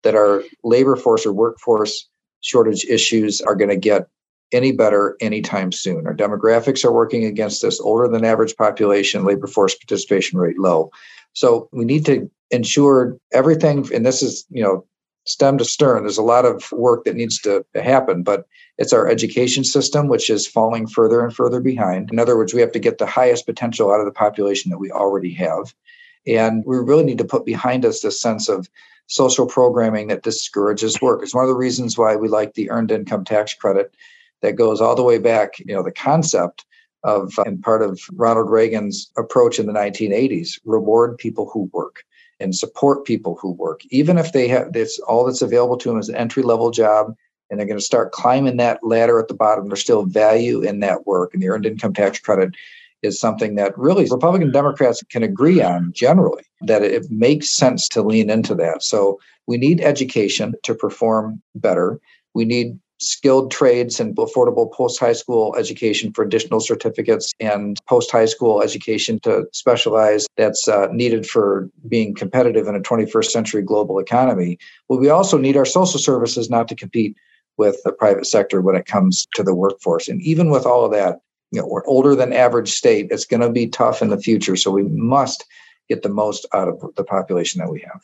that 0.02 0.14
our 0.14 0.42
labor 0.64 0.94
force 0.94 1.24
or 1.24 1.32
workforce 1.32 2.06
shortage 2.42 2.84
issues 2.84 3.40
are 3.40 3.54
going 3.54 3.70
to 3.70 3.76
get 3.76 4.06
any 4.52 4.72
better 4.72 5.16
anytime 5.22 5.72
soon. 5.72 6.06
Our 6.06 6.14
demographics 6.14 6.84
are 6.84 6.92
working 6.92 7.24
against 7.24 7.64
us, 7.64 7.80
older 7.80 8.06
than 8.06 8.22
average 8.22 8.54
population, 8.56 9.24
labor 9.24 9.46
force 9.46 9.74
participation 9.74 10.38
rate 10.38 10.58
low. 10.58 10.90
So 11.32 11.70
we 11.72 11.86
need 11.86 12.04
to 12.04 12.30
ensure 12.50 13.16
everything, 13.32 13.88
and 13.94 14.04
this 14.04 14.22
is, 14.22 14.44
you 14.50 14.62
know, 14.62 14.84
stem 15.24 15.58
to 15.58 15.64
stern. 15.64 16.02
There's 16.02 16.18
a 16.18 16.22
lot 16.22 16.44
of 16.44 16.70
work 16.72 17.04
that 17.04 17.16
needs 17.16 17.40
to 17.40 17.64
happen, 17.74 18.22
but 18.22 18.46
it's 18.78 18.92
our 18.92 19.08
education 19.08 19.64
system, 19.64 20.08
which 20.08 20.28
is 20.28 20.46
falling 20.46 20.86
further 20.86 21.24
and 21.24 21.34
further 21.34 21.60
behind. 21.60 22.10
In 22.10 22.18
other 22.18 22.36
words, 22.36 22.52
we 22.52 22.60
have 22.60 22.72
to 22.72 22.78
get 22.78 22.98
the 22.98 23.06
highest 23.06 23.46
potential 23.46 23.92
out 23.92 24.00
of 24.00 24.06
the 24.06 24.12
population 24.12 24.70
that 24.70 24.78
we 24.78 24.90
already 24.90 25.32
have. 25.34 25.74
And 26.26 26.64
we 26.66 26.76
really 26.76 27.04
need 27.04 27.18
to 27.18 27.24
put 27.24 27.44
behind 27.44 27.84
us 27.84 28.00
this 28.00 28.20
sense 28.20 28.48
of 28.48 28.68
social 29.06 29.46
programming 29.46 30.08
that 30.08 30.22
discourages 30.22 31.00
work. 31.00 31.22
It's 31.22 31.34
one 31.34 31.44
of 31.44 31.48
the 31.48 31.56
reasons 31.56 31.98
why 31.98 32.16
we 32.16 32.28
like 32.28 32.54
the 32.54 32.70
earned 32.70 32.90
income 32.90 33.24
tax 33.24 33.54
credit 33.54 33.94
that 34.40 34.56
goes 34.56 34.80
all 34.80 34.96
the 34.96 35.02
way 35.02 35.18
back, 35.18 35.58
you 35.58 35.74
know, 35.74 35.82
the 35.82 35.92
concept 35.92 36.64
of 37.04 37.32
and 37.44 37.62
part 37.62 37.82
of 37.82 38.00
Ronald 38.12 38.50
Reagan's 38.50 39.10
approach 39.16 39.58
in 39.58 39.66
the 39.66 39.72
1980s, 39.72 40.60
reward 40.64 41.18
people 41.18 41.50
who 41.52 41.68
work 41.72 42.04
and 42.40 42.54
support 42.54 43.04
people 43.04 43.38
who 43.40 43.52
work, 43.52 43.82
even 43.90 44.18
if 44.18 44.32
they 44.32 44.48
have 44.48 44.72
this 44.72 44.98
all 45.00 45.24
that's 45.24 45.42
available 45.42 45.76
to 45.76 45.88
them 45.88 45.98
is 45.98 46.08
an 46.08 46.16
entry 46.16 46.42
level 46.42 46.70
job 46.70 47.14
and 47.50 47.58
they're 47.58 47.66
going 47.66 47.78
to 47.78 47.84
start 47.84 48.12
climbing 48.12 48.56
that 48.56 48.80
ladder 48.82 49.20
at 49.20 49.28
the 49.28 49.34
bottom. 49.34 49.68
There's 49.68 49.80
still 49.80 50.06
value 50.06 50.62
in 50.62 50.80
that 50.80 51.06
work, 51.06 51.34
and 51.34 51.42
the 51.42 51.48
earned 51.48 51.66
income 51.66 51.92
tax 51.92 52.18
credit 52.18 52.54
is 53.02 53.20
something 53.20 53.56
that 53.56 53.76
really 53.76 54.06
Republican 54.10 54.52
Democrats 54.52 55.02
can 55.10 55.22
agree 55.22 55.60
on 55.60 55.92
generally 55.92 56.44
that 56.62 56.82
it 56.82 57.10
makes 57.10 57.50
sense 57.50 57.88
to 57.88 58.02
lean 58.02 58.30
into 58.30 58.54
that. 58.54 58.82
So 58.82 59.20
we 59.46 59.58
need 59.58 59.80
education 59.80 60.54
to 60.62 60.74
perform 60.74 61.42
better. 61.54 62.00
We 62.32 62.44
need 62.44 62.78
skilled 63.02 63.50
trades 63.50 64.00
and 64.00 64.14
affordable 64.16 64.72
post 64.72 65.00
high 65.00 65.12
school 65.12 65.54
education 65.56 66.12
for 66.12 66.24
additional 66.24 66.60
certificates 66.60 67.32
and 67.40 67.78
post 67.88 68.10
high 68.10 68.26
school 68.26 68.62
education 68.62 69.18
to 69.20 69.44
specialize 69.52 70.26
that's 70.36 70.68
uh, 70.68 70.86
needed 70.92 71.26
for 71.26 71.68
being 71.88 72.14
competitive 72.14 72.66
in 72.68 72.76
a 72.76 72.80
21st 72.80 73.30
century 73.30 73.62
global 73.62 73.98
economy. 73.98 74.58
But 74.88 74.98
we 74.98 75.08
also 75.08 75.38
need 75.38 75.56
our 75.56 75.64
social 75.64 75.98
services 75.98 76.48
not 76.48 76.68
to 76.68 76.74
compete 76.74 77.16
with 77.58 77.82
the 77.84 77.92
private 77.92 78.26
sector 78.26 78.60
when 78.60 78.76
it 78.76 78.86
comes 78.86 79.26
to 79.34 79.42
the 79.42 79.54
workforce. 79.54 80.08
And 80.08 80.22
even 80.22 80.50
with 80.50 80.64
all 80.64 80.84
of 80.84 80.92
that, 80.92 81.20
you 81.50 81.60
know, 81.60 81.66
we're 81.66 81.86
older 81.86 82.14
than 82.14 82.32
average 82.32 82.72
state. 82.72 83.08
It's 83.10 83.26
going 83.26 83.42
to 83.42 83.50
be 83.50 83.66
tough 83.66 84.00
in 84.00 84.08
the 84.08 84.18
future. 84.18 84.56
So 84.56 84.70
we 84.70 84.84
must 84.84 85.44
get 85.88 86.02
the 86.02 86.08
most 86.08 86.46
out 86.54 86.68
of 86.68 86.82
the 86.96 87.04
population 87.04 87.60
that 87.60 87.70
we 87.70 87.80
have. 87.80 88.00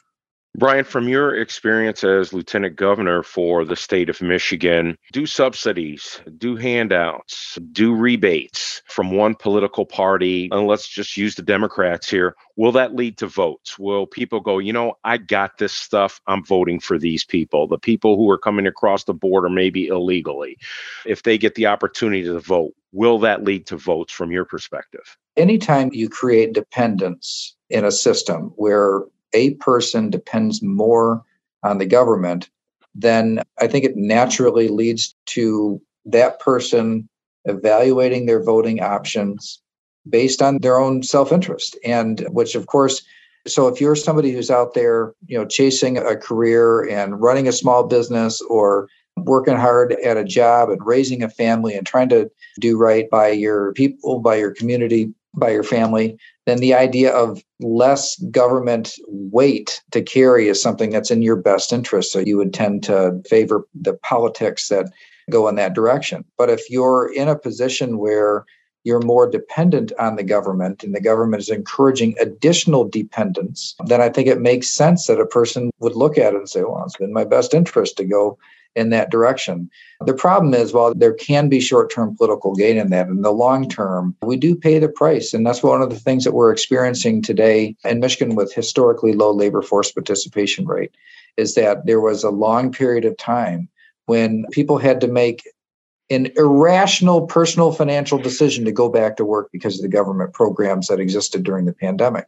Brian, 0.59 0.85
from 0.85 1.09
your 1.09 1.37
experience 1.37 2.03
as 2.03 2.33
lieutenant 2.33 2.75
governor 2.75 3.23
for 3.23 3.65
the 3.65 3.77
state 3.77 4.09
of 4.09 4.21
Michigan, 4.21 4.99
do 5.13 5.25
subsidies, 5.25 6.21
do 6.37 6.57
handouts, 6.57 7.57
do 7.71 7.95
rebates 7.95 8.83
from 8.87 9.13
one 9.13 9.37
political 9.37 9.87
party, 9.87 10.49
and 10.51 10.67
let's 10.67 10.89
just 10.89 11.17
use 11.17 11.37
the 11.37 11.43
Democrats 11.43 12.11
here. 12.11 12.35
Will 12.57 12.73
that 12.73 12.97
lead 12.97 13.19
to 13.19 13.29
votes? 13.29 13.79
Will 13.79 14.05
people 14.05 14.41
go, 14.41 14.59
you 14.59 14.73
know, 14.73 14.95
I 15.05 15.19
got 15.19 15.59
this 15.59 15.73
stuff, 15.73 16.21
I'm 16.27 16.45
voting 16.45 16.81
for 16.81 16.99
these 16.99 17.25
people, 17.25 17.69
the 17.69 17.79
people 17.79 18.17
who 18.17 18.29
are 18.29 18.39
coming 18.39 18.67
across 18.67 19.05
the 19.05 19.15
border 19.15 19.49
maybe 19.49 19.87
illegally? 19.87 20.59
If 21.07 21.23
they 21.23 21.39
get 21.39 21.55
the 21.55 21.67
opportunity 21.67 22.25
to 22.25 22.41
vote, 22.41 22.75
will 22.91 23.21
that 23.21 23.45
lead 23.45 23.65
to 23.69 23.77
votes 23.77 24.13
from 24.13 24.33
your 24.33 24.45
perspective? 24.45 25.17
Anytime 25.37 25.91
you 25.93 26.09
create 26.09 26.53
dependence 26.53 27.55
in 27.71 27.85
a 27.85 27.93
system 27.93 28.53
where 28.57 29.03
a 29.33 29.55
person 29.55 30.11
depends 30.11 30.63
more 30.63 31.23
on 31.63 31.79
the 31.79 31.87
government, 31.87 32.49
then 32.95 33.43
I 33.61 33.67
think 33.67 33.85
it 33.85 33.97
naturally 33.97 34.69
leads 34.69 35.15
to 35.27 35.81
that 36.07 36.41
person 36.41 37.09
evaluating 37.45 38.27
their 38.27 38.43
voting 38.43 38.81
options 38.81 39.61
based 40.09 40.43
on 40.43 40.59
their 40.59 40.79
own 40.79 41.03
self-interest. 41.03 41.79
And 41.85 42.27
which 42.31 42.55
of 42.55 42.67
course 42.67 43.03
so 43.47 43.67
if 43.69 43.81
you're 43.81 43.97
somebody 43.97 44.33
who's 44.33 44.51
out 44.51 44.75
there 44.75 45.15
you 45.27 45.39
know 45.39 45.47
chasing 45.47 45.97
a 45.97 46.17
career 46.17 46.87
and 46.89 47.21
running 47.21 47.49
a 47.49 47.53
small 47.53 47.87
business 47.87 48.41
or 48.43 48.89
working 49.17 49.57
hard 49.57 49.93
at 50.05 50.17
a 50.17 50.25
job 50.25 50.71
and 50.71 50.85
raising 50.85 51.23
a 51.23 51.29
family 51.29 51.75
and 51.75 51.87
trying 51.87 52.09
to 52.09 52.31
do 52.61 52.77
right 52.77 53.09
by 53.11 53.29
your 53.29 53.73
people 53.73 54.21
by 54.21 54.37
your 54.37 54.53
community 54.53 55.13
by 55.35 55.51
your 55.51 55.63
family, 55.63 56.19
then 56.47 56.59
the 56.59 56.75
idea 56.75 57.13
of 57.13 57.43
less 57.61 58.17
government 58.31 58.95
weight 59.07 59.83
to 59.93 60.03
carry 60.03 60.49
is 60.49 60.63
something 60.63 60.91
that's 60.91 61.11
in 61.11 61.23
your 61.23 61.37
best 61.37 61.73
interest. 61.73 62.13
So 62.13 62.21
you 62.21 62.37
would 62.37 62.55
tend 62.55 62.83
to 62.85 63.21
favor 63.29 63.67
the 63.75 63.95
politics 63.95 64.69
that 64.69 64.91
go 65.31 65.49
in 65.49 65.57
that 65.57 65.75
direction. 65.75 66.25
But 66.37 66.51
if 66.51 66.71
you're 66.71 67.13
in 67.13 67.29
a 67.29 67.39
position 67.39 67.99
where 67.99 68.45
you're 68.85 69.01
more 69.01 69.29
dependent 69.29 69.93
on 69.99 70.17
the 70.17 70.23
government 70.23 70.83
and 70.83 70.95
the 70.95 71.01
government 71.01 71.43
is 71.43 71.49
encouraging 71.49 72.15
additional 72.21 72.89
dependence, 72.89 73.75
then 73.87 74.01
I 74.01 74.09
think 74.09 74.29
it 74.29 74.41
makes 74.41 74.71
sense 74.71 75.07
that 75.07 75.21
a 75.21 75.27
person 75.27 75.71
would 75.81 75.97
look 75.97 76.17
at 76.17 76.35
it 76.35 76.39
and 76.39 76.49
say, 76.49 76.63
well, 76.63 76.85
it's 76.85 76.99
in 77.01 77.13
my 77.13 77.25
best 77.25 77.55
interest 77.55 77.97
to 77.97 78.05
go 78.05 78.39
in 78.77 78.91
that 78.91 79.11
direction. 79.11 79.69
The 80.07 80.15
problem 80.15 80.55
is, 80.55 80.73
while 80.73 80.95
there 80.95 81.15
can 81.15 81.49
be 81.49 81.61
short 81.61 81.93
term 81.93 82.17
political 82.17 82.55
gain 82.55 82.79
in 82.79 82.91
that, 82.91 83.09
in 83.09 83.23
the 83.23 83.33
long 83.33 83.69
term, 83.69 84.15
we 84.23 84.37
do 84.37 84.55
pay 84.55 84.79
the 84.79 84.89
price. 84.89 85.35
And 85.35 85.45
that's 85.45 85.63
one 85.63 85.83
of 85.83 85.91
the 85.91 85.99
things 85.99 86.25
that 86.25 86.35
we're 86.35 86.53
experiencing 86.53 87.23
today 87.23 87.77
in 87.85 88.01
Michigan 88.01 88.37
with 88.37 88.55
historically 88.55 89.13
low 89.13 89.33
labor 89.33 89.63
force 89.63 89.91
participation 89.91 90.67
rate, 90.67 90.95
is 91.37 91.55
that 91.55 91.87
there 91.87 92.01
was 92.01 92.23
a 92.23 92.31
long 92.31 92.71
period 92.71 93.05
of 93.05 93.17
time 93.17 93.69
when 94.07 94.47
people 94.53 94.79
had 94.79 95.01
to 95.01 95.09
make 95.09 95.43
an 96.11 96.29
irrational 96.37 97.27
personal 97.27 97.73
financial 97.73 98.19
decision 98.19 98.65
to 98.65 98.73
go 98.73 98.89
back 98.89 99.17
to 99.17 99.25
work 99.25 99.51
because 99.53 99.77
of 99.77 99.83
the 99.83 99.89
government 99.89 100.33
programs 100.33 100.89
that 100.89 101.01
existed 101.01 101.43
during 101.43 101.67
the 101.67 101.73
pandemic. 101.73 102.27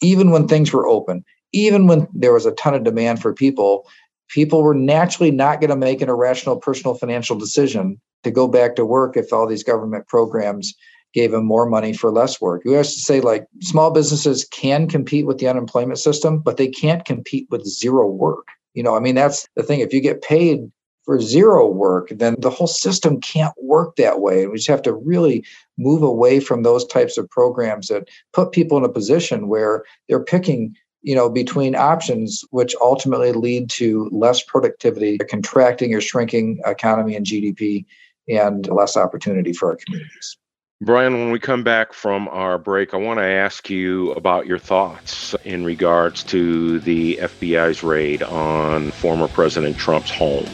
Even 0.00 0.30
when 0.30 0.46
things 0.46 0.72
were 0.72 0.86
open, 0.86 1.24
even 1.52 1.86
when 1.86 2.06
there 2.12 2.32
was 2.32 2.46
a 2.46 2.52
ton 2.52 2.74
of 2.74 2.84
demand 2.84 3.22
for 3.22 3.32
people, 3.32 3.88
people 4.28 4.62
were 4.62 4.74
naturally 4.74 5.30
not 5.30 5.60
going 5.60 5.70
to 5.70 5.76
make 5.76 6.02
an 6.02 6.08
irrational 6.08 6.56
personal 6.56 6.94
financial 6.94 7.38
decision 7.38 8.00
to 8.24 8.30
go 8.30 8.48
back 8.48 8.76
to 8.76 8.84
work 8.84 9.16
if 9.16 9.32
all 9.32 9.46
these 9.46 9.64
government 9.64 10.06
programs 10.08 10.74
gave 11.14 11.30
them 11.30 11.46
more 11.46 11.66
money 11.66 11.92
for 11.92 12.10
less 12.10 12.40
work. 12.40 12.62
We 12.64 12.72
have 12.72 12.86
to 12.86 12.90
say, 12.90 13.20
like, 13.20 13.46
small 13.60 13.92
businesses 13.92 14.44
can 14.50 14.88
compete 14.88 15.26
with 15.26 15.38
the 15.38 15.46
unemployment 15.46 16.00
system, 16.00 16.40
but 16.40 16.56
they 16.56 16.66
can't 16.66 17.04
compete 17.04 17.46
with 17.50 17.64
zero 17.64 18.06
work. 18.08 18.48
You 18.74 18.82
know, 18.82 18.96
I 18.96 19.00
mean, 19.00 19.14
that's 19.14 19.46
the 19.54 19.62
thing. 19.62 19.78
If 19.78 19.94
you 19.94 20.00
get 20.00 20.22
paid 20.22 20.70
for 21.04 21.20
zero 21.20 21.68
work, 21.68 22.08
then 22.10 22.36
the 22.38 22.50
whole 22.50 22.66
system 22.66 23.20
can't 23.20 23.54
work 23.62 23.96
that 23.96 24.20
way. 24.20 24.46
We 24.46 24.56
just 24.56 24.68
have 24.68 24.82
to 24.82 24.94
really 24.94 25.44
move 25.78 26.02
away 26.02 26.40
from 26.40 26.62
those 26.62 26.86
types 26.86 27.18
of 27.18 27.28
programs 27.30 27.88
that 27.88 28.08
put 28.32 28.52
people 28.52 28.78
in 28.78 28.84
a 28.84 28.88
position 28.88 29.48
where 29.48 29.84
they're 30.08 30.22
picking 30.22 30.74
you 31.02 31.14
know 31.14 31.28
between 31.28 31.74
options 31.74 32.42
which 32.50 32.74
ultimately 32.80 33.32
lead 33.32 33.68
to 33.68 34.08
less 34.10 34.42
productivity 34.42 35.18
a 35.20 35.24
contracting 35.24 35.94
or 35.94 36.00
shrinking 36.00 36.60
economy 36.64 37.14
and 37.14 37.26
gdp 37.26 37.84
and 38.28 38.68
less 38.68 38.96
opportunity 38.96 39.52
for 39.52 39.70
our 39.70 39.76
communities 39.84 40.38
Brian, 40.80 41.14
when 41.14 41.30
we 41.30 41.38
come 41.38 41.62
back 41.62 41.92
from 41.92 42.28
our 42.28 42.58
break, 42.58 42.92
I 42.92 42.96
want 42.98 43.18
to 43.18 43.24
ask 43.24 43.70
you 43.70 44.10
about 44.12 44.46
your 44.46 44.58
thoughts 44.58 45.34
in 45.44 45.64
regards 45.64 46.22
to 46.24 46.80
the 46.80 47.16
FBI's 47.22 47.82
raid 47.82 48.22
on 48.24 48.90
former 48.90 49.28
President 49.28 49.78
Trump's 49.78 50.10
home. 50.10 50.46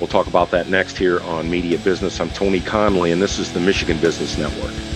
We'll 0.00 0.08
talk 0.08 0.26
about 0.26 0.50
that 0.50 0.68
next 0.68 0.98
here 0.98 1.20
on 1.20 1.50
Media 1.50 1.78
Business. 1.78 2.20
I'm 2.20 2.30
Tony 2.30 2.60
Conley, 2.60 3.12
and 3.12 3.22
this 3.22 3.38
is 3.38 3.52
the 3.52 3.60
Michigan 3.60 3.98
Business 3.98 4.36
Network. 4.36 4.95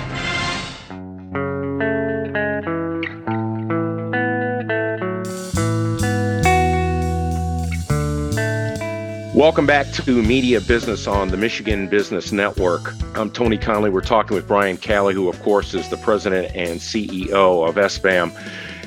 Welcome 9.51 9.67
back 9.67 9.91
to 9.91 10.23
Media 10.23 10.61
Business 10.61 11.07
on 11.07 11.27
the 11.27 11.35
Michigan 11.35 11.89
Business 11.89 12.31
Network. 12.31 12.93
I'm 13.15 13.29
Tony 13.29 13.57
Conley. 13.57 13.89
We're 13.89 13.99
talking 13.99 14.33
with 14.33 14.47
Brian 14.47 14.77
Calley, 14.77 15.13
who, 15.13 15.27
of 15.27 15.41
course, 15.41 15.73
is 15.73 15.89
the 15.89 15.97
president 15.97 16.55
and 16.55 16.79
CEO 16.79 17.67
of 17.67 17.75
SBAM. 17.75 18.31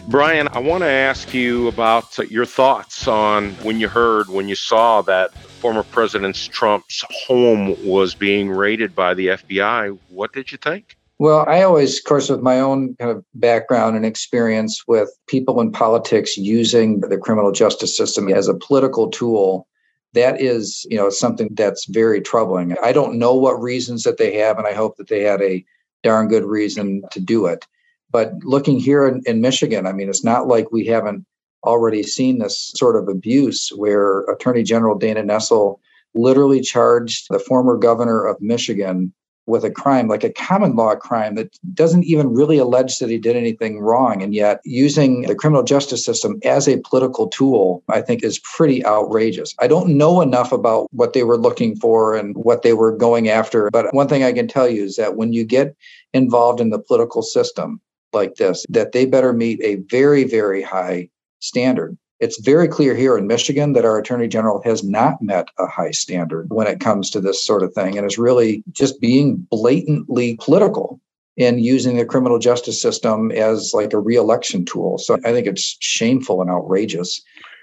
Brian, 0.08 0.48
I 0.48 0.60
want 0.60 0.80
to 0.80 0.88
ask 0.88 1.34
you 1.34 1.68
about 1.68 2.16
your 2.30 2.46
thoughts 2.46 3.06
on 3.06 3.50
when 3.56 3.78
you 3.78 3.88
heard, 3.88 4.30
when 4.30 4.48
you 4.48 4.54
saw 4.54 5.02
that 5.02 5.34
former 5.34 5.82
President 5.82 6.34
Trump's 6.50 7.04
home 7.26 7.76
was 7.86 8.14
being 8.14 8.50
raided 8.50 8.94
by 8.96 9.12
the 9.12 9.26
FBI. 9.26 9.98
What 10.08 10.32
did 10.32 10.50
you 10.50 10.56
think? 10.56 10.96
Well, 11.18 11.44
I 11.46 11.60
always, 11.62 11.98
of 11.98 12.04
course, 12.04 12.30
with 12.30 12.40
my 12.40 12.58
own 12.58 12.96
kind 12.96 13.10
of 13.10 13.22
background 13.34 13.96
and 13.96 14.06
experience 14.06 14.82
with 14.88 15.10
people 15.26 15.60
in 15.60 15.72
politics 15.72 16.38
using 16.38 17.00
the 17.00 17.18
criminal 17.18 17.52
justice 17.52 17.94
system 17.94 18.30
as 18.30 18.48
a 18.48 18.54
political 18.54 19.10
tool 19.10 19.68
that 20.14 20.40
is 20.40 20.86
you 20.88 20.96
know 20.96 21.10
something 21.10 21.48
that's 21.52 21.84
very 21.86 22.20
troubling. 22.20 22.76
I 22.82 22.92
don't 22.92 23.18
know 23.18 23.34
what 23.34 23.60
reasons 23.60 24.04
that 24.04 24.16
they 24.16 24.34
have 24.38 24.58
and 24.58 24.66
i 24.66 24.72
hope 24.72 24.96
that 24.96 25.08
they 25.08 25.22
had 25.22 25.42
a 25.42 25.64
darn 26.02 26.28
good 26.28 26.44
reason 26.44 27.02
to 27.12 27.20
do 27.20 27.46
it. 27.46 27.66
But 28.10 28.32
looking 28.42 28.78
here 28.78 29.06
in, 29.06 29.22
in 29.26 29.40
michigan 29.40 29.86
i 29.86 29.92
mean 29.92 30.08
it's 30.08 30.24
not 30.24 30.46
like 30.46 30.70
we 30.70 30.86
haven't 30.86 31.26
already 31.64 32.02
seen 32.02 32.38
this 32.38 32.72
sort 32.76 32.96
of 32.96 33.08
abuse 33.08 33.70
where 33.70 34.20
attorney 34.24 34.62
general 34.62 34.96
dana 34.96 35.22
nessel 35.22 35.80
literally 36.14 36.60
charged 36.60 37.26
the 37.30 37.38
former 37.38 37.76
governor 37.76 38.24
of 38.24 38.40
michigan 38.40 39.12
with 39.46 39.64
a 39.64 39.70
crime, 39.70 40.08
like 40.08 40.24
a 40.24 40.32
common 40.32 40.74
law 40.74 40.94
crime 40.94 41.34
that 41.34 41.58
doesn't 41.74 42.04
even 42.04 42.32
really 42.32 42.58
allege 42.58 42.98
that 42.98 43.10
he 43.10 43.18
did 43.18 43.36
anything 43.36 43.80
wrong. 43.80 44.22
And 44.22 44.34
yet, 44.34 44.60
using 44.64 45.22
the 45.22 45.34
criminal 45.34 45.62
justice 45.62 46.04
system 46.04 46.38
as 46.44 46.66
a 46.66 46.80
political 46.80 47.28
tool, 47.28 47.82
I 47.88 48.00
think 48.00 48.22
is 48.22 48.38
pretty 48.38 48.84
outrageous. 48.86 49.54
I 49.60 49.66
don't 49.66 49.96
know 49.96 50.20
enough 50.20 50.52
about 50.52 50.88
what 50.92 51.12
they 51.12 51.24
were 51.24 51.36
looking 51.36 51.76
for 51.76 52.16
and 52.16 52.34
what 52.36 52.62
they 52.62 52.72
were 52.72 52.96
going 52.96 53.28
after. 53.28 53.70
But 53.70 53.92
one 53.94 54.08
thing 54.08 54.24
I 54.24 54.32
can 54.32 54.48
tell 54.48 54.68
you 54.68 54.84
is 54.84 54.96
that 54.96 55.16
when 55.16 55.32
you 55.32 55.44
get 55.44 55.76
involved 56.12 56.60
in 56.60 56.70
the 56.70 56.78
political 56.78 57.22
system 57.22 57.80
like 58.12 58.36
this, 58.36 58.64
that 58.68 58.92
they 58.92 59.04
better 59.06 59.32
meet 59.32 59.60
a 59.62 59.76
very, 59.90 60.24
very 60.24 60.62
high 60.62 61.08
standard. 61.40 61.96
It's 62.24 62.40
very 62.40 62.68
clear 62.68 62.94
here 62.94 63.18
in 63.18 63.26
Michigan 63.26 63.74
that 63.74 63.84
our 63.84 63.98
attorney 63.98 64.28
general 64.28 64.62
has 64.64 64.82
not 64.82 65.20
met 65.20 65.48
a 65.58 65.66
high 65.66 65.90
standard 65.90 66.46
when 66.48 66.66
it 66.66 66.80
comes 66.80 67.10
to 67.10 67.20
this 67.20 67.44
sort 67.44 67.62
of 67.62 67.74
thing 67.74 67.98
and 67.98 68.06
is 68.06 68.16
really 68.16 68.64
just 68.72 68.98
being 68.98 69.46
blatantly 69.50 70.38
political 70.40 70.98
in 71.36 71.58
using 71.58 71.98
the 71.98 72.06
criminal 72.06 72.38
justice 72.38 72.80
system 72.80 73.30
as 73.30 73.72
like 73.74 73.92
a 73.92 73.98
reelection 73.98 74.64
tool. 74.64 74.96
So 74.96 75.18
I 75.22 75.32
think 75.32 75.46
it's 75.46 75.76
shameful 75.80 76.40
and 76.40 76.48
outrageous. 76.48 77.20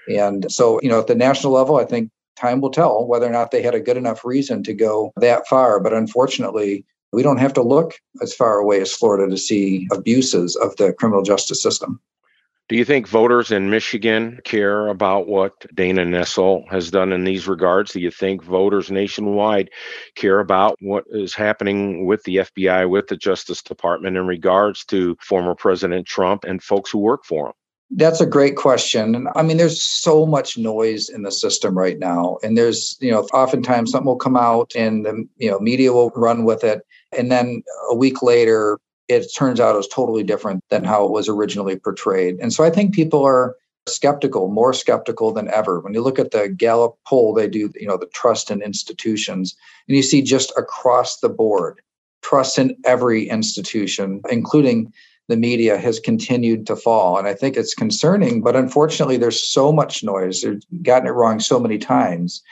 And 0.08 0.46
so, 0.48 0.78
you 0.80 0.88
know, 0.88 1.00
at 1.00 1.08
the 1.08 1.16
national 1.16 1.52
level, 1.52 1.78
I 1.78 1.84
think 1.84 2.12
time 2.36 2.60
will 2.60 2.70
tell 2.70 3.04
whether 3.04 3.26
or 3.26 3.32
not 3.32 3.50
they 3.50 3.62
had 3.62 3.74
a 3.74 3.80
good 3.80 3.96
enough 3.96 4.24
reason 4.24 4.62
to 4.62 4.74
go 4.74 5.12
that 5.16 5.48
far. 5.48 5.80
But 5.80 5.92
unfortunately, 5.92 6.84
we 7.12 7.24
don't 7.24 7.38
have 7.38 7.54
to 7.54 7.62
look 7.62 7.94
as 8.22 8.32
far 8.32 8.58
away 8.58 8.80
as 8.80 8.92
Florida 8.92 9.28
to 9.28 9.36
see 9.36 9.88
abuses 9.90 10.54
of 10.54 10.76
the 10.76 10.92
criminal 10.92 11.24
justice 11.24 11.60
system. 11.60 11.98
Do 12.72 12.78
you 12.78 12.86
think 12.86 13.06
voters 13.06 13.52
in 13.52 13.68
Michigan 13.68 14.40
care 14.44 14.86
about 14.88 15.28
what 15.28 15.52
Dana 15.74 16.06
Nessel 16.06 16.66
has 16.70 16.90
done 16.90 17.12
in 17.12 17.24
these 17.24 17.46
regards? 17.46 17.92
Do 17.92 18.00
you 18.00 18.10
think 18.10 18.42
voters 18.42 18.90
nationwide 18.90 19.68
care 20.14 20.40
about 20.40 20.78
what 20.80 21.04
is 21.10 21.34
happening 21.34 22.06
with 22.06 22.22
the 22.22 22.36
FBI, 22.36 22.88
with 22.88 23.08
the 23.08 23.16
Justice 23.18 23.60
Department 23.60 24.16
in 24.16 24.26
regards 24.26 24.86
to 24.86 25.18
former 25.20 25.54
President 25.54 26.06
Trump 26.06 26.44
and 26.44 26.62
folks 26.62 26.90
who 26.90 26.98
work 27.00 27.26
for 27.26 27.48
him? 27.48 27.52
That's 27.90 28.22
a 28.22 28.26
great 28.26 28.56
question. 28.56 29.14
And 29.14 29.28
I 29.34 29.42
mean, 29.42 29.58
there's 29.58 29.84
so 29.84 30.24
much 30.24 30.56
noise 30.56 31.10
in 31.10 31.24
the 31.24 31.30
system 31.30 31.76
right 31.76 31.98
now. 31.98 32.38
And 32.42 32.56
there's, 32.56 32.96
you 33.02 33.10
know, 33.10 33.28
oftentimes 33.34 33.90
something 33.90 34.06
will 34.06 34.16
come 34.16 34.38
out 34.38 34.72
and 34.74 35.04
the, 35.04 35.28
you 35.36 35.50
know, 35.50 35.60
media 35.60 35.92
will 35.92 36.08
run 36.16 36.44
with 36.44 36.64
it. 36.64 36.80
And 37.14 37.30
then 37.30 37.62
a 37.90 37.94
week 37.94 38.22
later, 38.22 38.78
it 39.12 39.26
turns 39.34 39.60
out 39.60 39.76
was 39.76 39.88
totally 39.88 40.22
different 40.22 40.60
than 40.70 40.84
how 40.84 41.04
it 41.04 41.10
was 41.10 41.28
originally 41.28 41.76
portrayed. 41.76 42.38
And 42.40 42.52
so 42.52 42.64
I 42.64 42.70
think 42.70 42.94
people 42.94 43.24
are 43.24 43.56
skeptical, 43.88 44.48
more 44.48 44.72
skeptical 44.72 45.32
than 45.32 45.48
ever. 45.50 45.80
When 45.80 45.94
you 45.94 46.02
look 46.02 46.18
at 46.18 46.30
the 46.30 46.48
Gallup 46.48 46.96
poll, 47.06 47.34
they 47.34 47.48
do, 47.48 47.70
you 47.74 47.86
know, 47.86 47.96
the 47.96 48.06
trust 48.06 48.50
in 48.50 48.62
institutions, 48.62 49.56
and 49.88 49.96
you 49.96 50.02
see 50.02 50.22
just 50.22 50.52
across 50.56 51.18
the 51.18 51.28
board, 51.28 51.80
trust 52.22 52.58
in 52.58 52.76
every 52.84 53.28
institution, 53.28 54.20
including 54.30 54.92
the 55.28 55.36
media, 55.36 55.78
has 55.78 55.98
continued 55.98 56.66
to 56.66 56.76
fall. 56.76 57.18
And 57.18 57.26
I 57.26 57.34
think 57.34 57.56
it's 57.56 57.74
concerning, 57.74 58.42
but 58.42 58.56
unfortunately, 58.56 59.16
there's 59.16 59.42
so 59.42 59.72
much 59.72 60.04
noise. 60.04 60.42
They've 60.42 60.62
gotten 60.82 61.08
it 61.08 61.12
wrong 61.12 61.40
so 61.40 61.58
many 61.58 61.78
times 61.78 62.42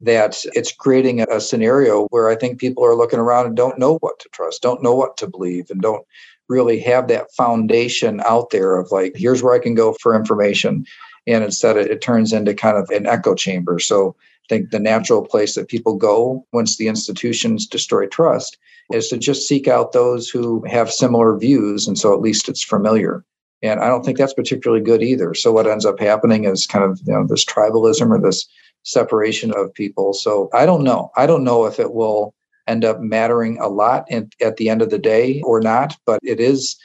that 0.00 0.38
it's 0.54 0.72
creating 0.72 1.20
a 1.20 1.40
scenario 1.40 2.06
where 2.06 2.28
I 2.28 2.36
think 2.36 2.60
people 2.60 2.84
are 2.84 2.94
looking 2.94 3.18
around 3.18 3.46
and 3.46 3.56
don't 3.56 3.78
know 3.78 3.98
what 3.98 4.18
to 4.20 4.28
trust, 4.30 4.62
don't 4.62 4.82
know 4.82 4.94
what 4.94 5.16
to 5.18 5.28
believe, 5.28 5.70
and 5.70 5.80
don't 5.80 6.06
really 6.48 6.78
have 6.80 7.08
that 7.08 7.32
foundation 7.32 8.22
out 8.24 8.50
there 8.50 8.76
of 8.76 8.90
like, 8.90 9.12
here's 9.16 9.42
where 9.42 9.54
I 9.54 9.58
can 9.58 9.74
go 9.74 9.94
for 10.00 10.14
information. 10.14 10.86
And 11.26 11.44
instead, 11.44 11.76
it, 11.76 11.90
it 11.90 12.00
turns 12.00 12.32
into 12.32 12.54
kind 12.54 12.76
of 12.76 12.88
an 12.90 13.06
echo 13.06 13.34
chamber. 13.34 13.78
So 13.78 14.16
I 14.44 14.46
think 14.48 14.70
the 14.70 14.78
natural 14.78 15.24
place 15.24 15.54
that 15.56 15.68
people 15.68 15.96
go 15.96 16.46
once 16.52 16.76
the 16.76 16.88
institutions 16.88 17.66
destroy 17.66 18.06
trust 18.06 18.56
is 18.92 19.08
to 19.08 19.18
just 19.18 19.46
seek 19.46 19.68
out 19.68 19.92
those 19.92 20.30
who 20.30 20.64
have 20.64 20.90
similar 20.90 21.36
views. 21.36 21.86
And 21.86 21.98
so 21.98 22.14
at 22.14 22.20
least 22.20 22.48
it's 22.48 22.64
familiar. 22.64 23.24
And 23.62 23.80
I 23.80 23.88
don't 23.88 24.04
think 24.04 24.18
that's 24.18 24.34
particularly 24.34 24.82
good 24.82 25.02
either. 25.02 25.34
So 25.34 25.52
what 25.52 25.66
ends 25.66 25.84
up 25.84 25.98
happening 25.98 26.44
is 26.44 26.66
kind 26.66 26.84
of 26.84 27.00
you 27.04 27.12
know 27.12 27.26
this 27.26 27.44
tribalism 27.44 28.08
or 28.10 28.20
this 28.20 28.48
separation 28.88 29.52
of 29.54 29.72
people. 29.74 30.12
So 30.12 30.48
I 30.52 30.66
don't 30.66 30.84
know. 30.84 31.10
I 31.16 31.26
don't 31.26 31.44
know 31.44 31.66
if 31.66 31.78
it 31.78 31.92
will 31.92 32.34
end 32.66 32.84
up 32.84 33.00
mattering 33.00 33.58
a 33.60 33.68
lot 33.68 34.04
in, 34.10 34.30
at 34.42 34.56
the 34.56 34.68
end 34.68 34.82
of 34.82 34.90
the 34.90 34.98
day 34.98 35.40
or 35.42 35.60
not, 35.60 35.96
but 36.04 36.20
it 36.22 36.40
is 36.40 36.76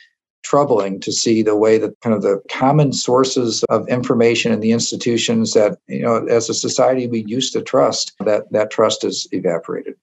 troubling 0.43 0.99
to 0.99 1.11
see 1.11 1.41
the 1.41 1.55
way 1.55 1.77
that 1.77 1.99
kind 2.01 2.15
of 2.15 2.21
the 2.21 2.41
common 2.49 2.91
sources 2.91 3.63
of 3.69 3.87
information 3.87 4.51
in 4.51 4.59
the 4.59 4.71
institutions 4.71 5.53
that 5.53 5.77
you 5.87 6.01
know 6.01 6.25
as 6.27 6.49
a 6.49 6.53
society 6.53 7.07
we 7.07 7.23
used 7.25 7.53
to 7.53 7.61
trust 7.61 8.11
that 8.19 8.43
that 8.51 8.69
trust 8.69 9.05
is 9.05 9.25
evaporated 9.31 9.95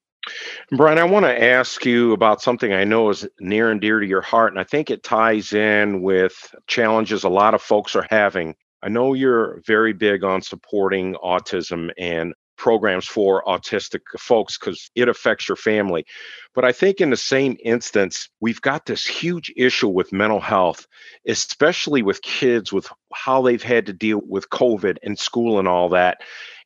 Brian, 0.71 0.99
I 0.99 1.05
want 1.05 1.25
to 1.27 1.43
ask 1.43 1.85
you 1.85 2.13
about 2.13 2.43
something 2.43 2.73
I 2.73 2.85
know 2.85 3.11
is 3.11 3.27
near 3.41 3.71
and 3.71 3.81
dear 3.81 4.01
to 4.01 4.07
your 4.07 4.21
heart, 4.21 4.53
and 4.53 4.61
I 4.61 4.65
think 4.65 4.91
it 4.91 5.03
ties 5.03 5.53
in 5.53 6.03
with 6.03 6.55
challenges 6.67 7.25
a 7.25 7.29
lot 7.29 7.55
of 7.55 7.63
folks 7.63 7.97
are 7.97 8.07
having. 8.11 8.55
I 8.83 8.89
know 8.89 9.15
you're 9.15 9.63
very 9.67 9.93
big 9.93 10.25
on 10.25 10.43
supporting 10.43 11.15
autism 11.15 11.91
and 11.99 12.35
programs 12.61 13.07
for 13.07 13.43
autistic 13.45 14.01
folks 14.19 14.59
because 14.59 14.91
it 14.95 15.09
affects 15.09 15.49
your 15.49 15.57
family. 15.57 16.05
But 16.55 16.67
I 16.67 16.73
think 16.73 17.01
in 17.01 17.09
the 17.09 17.17
same 17.17 17.57
instance, 17.65 18.29
we've 18.41 18.61
got 18.61 18.85
this 18.85 19.07
huge 19.07 19.51
issue 19.57 19.89
with 19.89 20.13
mental 20.13 20.41
health, 20.41 20.87
especially 21.27 22.03
with 22.03 22.21
kids, 22.21 22.71
with 22.71 22.87
how 23.15 23.41
they've 23.41 23.63
had 23.63 23.87
to 23.87 23.95
deal 23.95 24.21
with 24.27 24.51
COVID 24.51 24.99
and 25.03 25.19
school 25.19 25.59
and 25.59 25.67
all 25.67 25.89
that. 25.89 26.19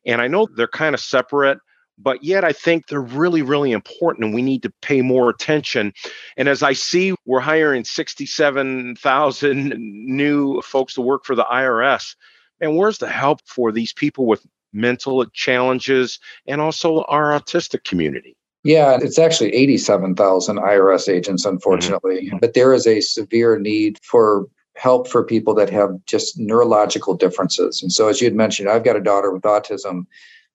And 0.05 0.21
I 0.21 0.27
know 0.27 0.47
they're 0.53 0.67
kind 0.67 0.95
of 0.95 0.99
separate, 0.99 1.59
but 1.97 2.23
yet 2.23 2.43
I 2.43 2.51
think 2.51 2.87
they're 2.87 3.01
really, 3.01 3.41
really 3.41 3.71
important 3.71 4.25
and 4.25 4.33
we 4.33 4.41
need 4.41 4.63
to 4.63 4.73
pay 4.81 5.01
more 5.01 5.29
attention. 5.29 5.93
And 6.37 6.49
as 6.49 6.63
I 6.63 6.73
see, 6.73 7.15
we're 7.25 7.39
hiring 7.39 7.83
67,000 7.83 9.73
new 9.77 10.61
folks 10.61 10.93
to 10.95 11.01
work 11.01 11.25
for 11.25 11.35
the 11.35 11.45
IRS. 11.45 12.15
And 12.61 12.77
where's 12.77 12.97
the 12.97 13.09
help 13.09 13.41
for 13.45 13.71
these 13.71 13.93
people 13.93 14.25
with 14.25 14.45
mental 14.73 15.25
challenges 15.27 16.19
and 16.47 16.61
also 16.61 17.03
our 17.03 17.31
autistic 17.31 17.83
community? 17.83 18.35
Yeah, 18.63 18.97
it's 18.99 19.19
actually 19.19 19.53
87,000 19.53 20.57
IRS 20.57 21.07
agents, 21.07 21.45
mm-hmm. 21.45 21.55
unfortunately. 21.55 22.27
Mm-hmm. 22.27 22.37
But 22.39 22.55
there 22.55 22.73
is 22.73 22.87
a 22.87 22.99
severe 22.99 23.59
need 23.59 23.99
for 24.03 24.47
help 24.75 25.07
for 25.07 25.23
people 25.23 25.53
that 25.55 25.69
have 25.69 25.91
just 26.05 26.37
neurological 26.37 27.15
differences. 27.15 27.81
And 27.81 27.93
so, 27.93 28.09
as 28.09 28.19
you 28.19 28.25
had 28.25 28.35
mentioned, 28.35 28.67
I've 28.67 28.83
got 28.83 28.95
a 28.95 29.01
daughter 29.01 29.31
with 29.31 29.43
autism 29.43 30.05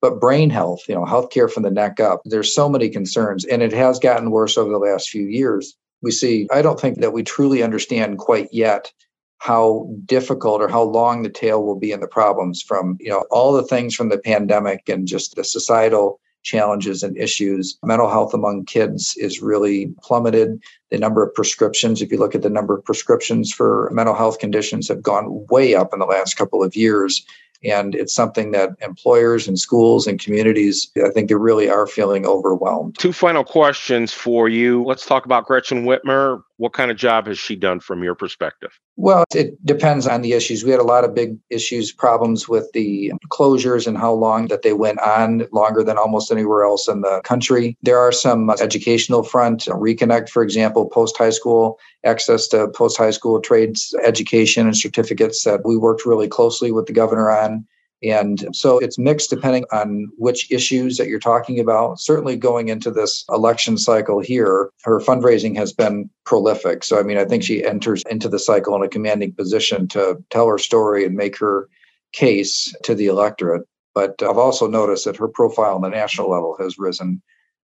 but 0.01 0.21
brain 0.21 0.51
health, 0.51 0.81
you 0.89 0.95
know, 0.95 1.05
healthcare 1.05 1.51
from 1.51 1.63
the 1.63 1.71
neck 1.71 2.01
up, 2.01 2.23
there's 2.25 2.55
so 2.55 2.69
many 2.69 2.89
concerns. 2.89 3.45
And 3.45 3.63
it 3.63 3.73
has 3.73 3.99
gotten 3.99 4.31
worse 4.31 4.57
over 4.57 4.71
the 4.71 4.79
last 4.79 5.09
few 5.09 5.27
years. 5.27 5.77
We 6.03 6.11
see, 6.11 6.49
I 6.51 6.63
don't 6.63 6.81
think 6.81 7.01
that 7.01 7.13
we 7.13 7.23
truly 7.23 7.63
understand 7.63 8.19
quite 8.19 8.49
yet 8.53 8.91
how 9.39 9.89
difficult 10.05 10.61
or 10.61 10.69
how 10.69 10.83
long 10.83 11.23
the 11.23 11.31
tail 11.31 11.65
will 11.65 11.79
be 11.79 11.93
in 11.93 12.01
the 12.01 12.07
problems 12.07 12.63
from, 12.63 12.97
you 13.01 13.11
know, 13.11 13.25
all 13.31 13.53
the 13.53 13.63
things 13.63 13.95
from 13.95 14.09
the 14.09 14.19
pandemic 14.19 14.89
and 14.89 15.07
just 15.07 15.35
the 15.37 15.45
societal 15.45 16.21
challenges 16.43 17.03
and 17.03 17.17
issues. 17.17 17.79
Mental 17.83 18.09
health 18.09 18.33
among 18.33 18.65
kids 18.65 19.15
is 19.19 19.43
really 19.43 19.93
plummeted. 20.03 20.63
The 20.91 20.99
number 20.99 21.23
of 21.23 21.35
prescriptions, 21.35 22.01
if 22.01 22.11
you 22.11 22.19
look 22.19 22.35
at 22.35 22.43
the 22.43 22.51
number 22.51 22.77
of 22.77 22.85
prescriptions 22.85 23.53
for 23.53 23.91
mental 23.93 24.15
health 24.15 24.39
conditions, 24.39 24.89
have 24.89 25.03
gone 25.03 25.47
way 25.51 25.75
up 25.75 25.93
in 25.93 25.99
the 25.99 26.07
last 26.07 26.35
couple 26.35 26.63
of 26.63 26.75
years. 26.75 27.25
And 27.63 27.95
it's 27.95 28.15
something 28.15 28.53
that 28.53 28.71
employers 28.81 29.47
and 29.47 29.59
schools 29.59 30.07
and 30.07 30.19
communities, 30.19 30.91
I 31.05 31.11
think 31.11 31.29
they 31.29 31.35
really 31.35 31.69
are 31.69 31.87
feeling 31.87 32.27
overwhelmed. 32.27 32.99
Two 32.99 33.13
final 33.13 33.45
questions 33.45 34.13
for 34.13 34.49
you. 34.49 34.83
Let's 34.85 35.05
talk 35.05 35.25
about 35.25 35.47
Gretchen 35.47 35.85
Whitmer. 35.85 36.43
What 36.57 36.73
kind 36.73 36.91
of 36.91 36.97
job 36.97 37.27
has 37.27 37.39
she 37.39 37.57
done 37.57 37.81
from 37.81 38.03
your 38.03 38.15
perspective? 38.15 38.79
Well, 39.03 39.25
it 39.35 39.57
depends 39.65 40.07
on 40.07 40.21
the 40.21 40.35
issues. 40.35 40.63
We 40.63 40.73
had 40.73 40.79
a 40.79 40.83
lot 40.83 41.05
of 41.05 41.15
big 41.15 41.39
issues, 41.49 41.91
problems 41.91 42.51
with 42.51 42.71
the 42.73 43.13
closures 43.31 43.87
and 43.87 43.97
how 43.97 44.13
long 44.13 44.49
that 44.49 44.61
they 44.61 44.75
went 44.75 45.01
on, 45.01 45.47
longer 45.53 45.83
than 45.83 45.97
almost 45.97 46.31
anywhere 46.31 46.65
else 46.65 46.87
in 46.87 47.01
the 47.01 47.23
country. 47.25 47.79
There 47.83 47.99
are 47.99 48.13
some 48.13 48.51
educational 48.51 49.23
front, 49.23 49.65
Reconnect, 49.65 50.29
for 50.29 50.43
example, 50.43 50.87
post 50.91 51.17
high 51.17 51.31
school, 51.31 51.79
access 52.05 52.47
to 52.49 52.69
post 52.69 52.99
high 52.99 53.13
school 53.13 53.41
trades 53.41 53.95
education 54.05 54.67
and 54.67 54.77
certificates 54.77 55.45
that 55.45 55.65
we 55.65 55.79
worked 55.79 56.05
really 56.05 56.29
closely 56.29 56.71
with 56.71 56.85
the 56.85 56.93
governor 56.93 57.31
on. 57.31 57.67
And 58.03 58.49
so 58.53 58.79
it's 58.79 58.99
mixed 58.99 59.29
depending 59.29 59.65
on 59.73 60.11
which 60.17 60.51
issues 60.51 60.97
that 60.97 61.09
you're 61.09 61.19
talking 61.19 61.61
about. 61.61 62.01
Certainly 62.01 62.37
going 62.37 62.69
into 62.69 62.91
this 62.91 63.25
election 63.29 63.77
cycle 63.77 64.21
here, 64.21 64.71
her 64.85 65.01
fundraising 65.01 65.55
has 65.57 65.73
been 65.73 66.09
prolific. 66.25 66.83
So, 66.83 66.99
I 66.99 67.03
mean, 67.03 67.19
I 67.19 67.27
think 67.27 67.43
she 67.43 67.65
enters 67.65 68.03
into 68.09 68.29
the 68.29 68.39
cycle 68.39 68.75
in 68.75 68.83
a 68.83 68.89
commanding 68.89 69.33
position 69.33 69.87
to 69.89 70.23
tell 70.31 70.47
her 70.49 70.59
story 70.59 71.05
and 71.05 71.15
make 71.15 71.39
her 71.39 71.69
case 72.13 72.75
to 72.85 72.95
the 72.95 73.07
electorate. 73.07 73.67
But 73.95 74.23
I've 74.23 74.39
also 74.39 74.67
noticed 74.67 75.05
that 75.05 75.17
her 75.17 75.29
profile 75.29 75.75
on 75.75 75.83
the 75.83 75.89
national 75.89 76.31
level 76.31 76.57
has 76.59 76.79
risen 76.79 77.21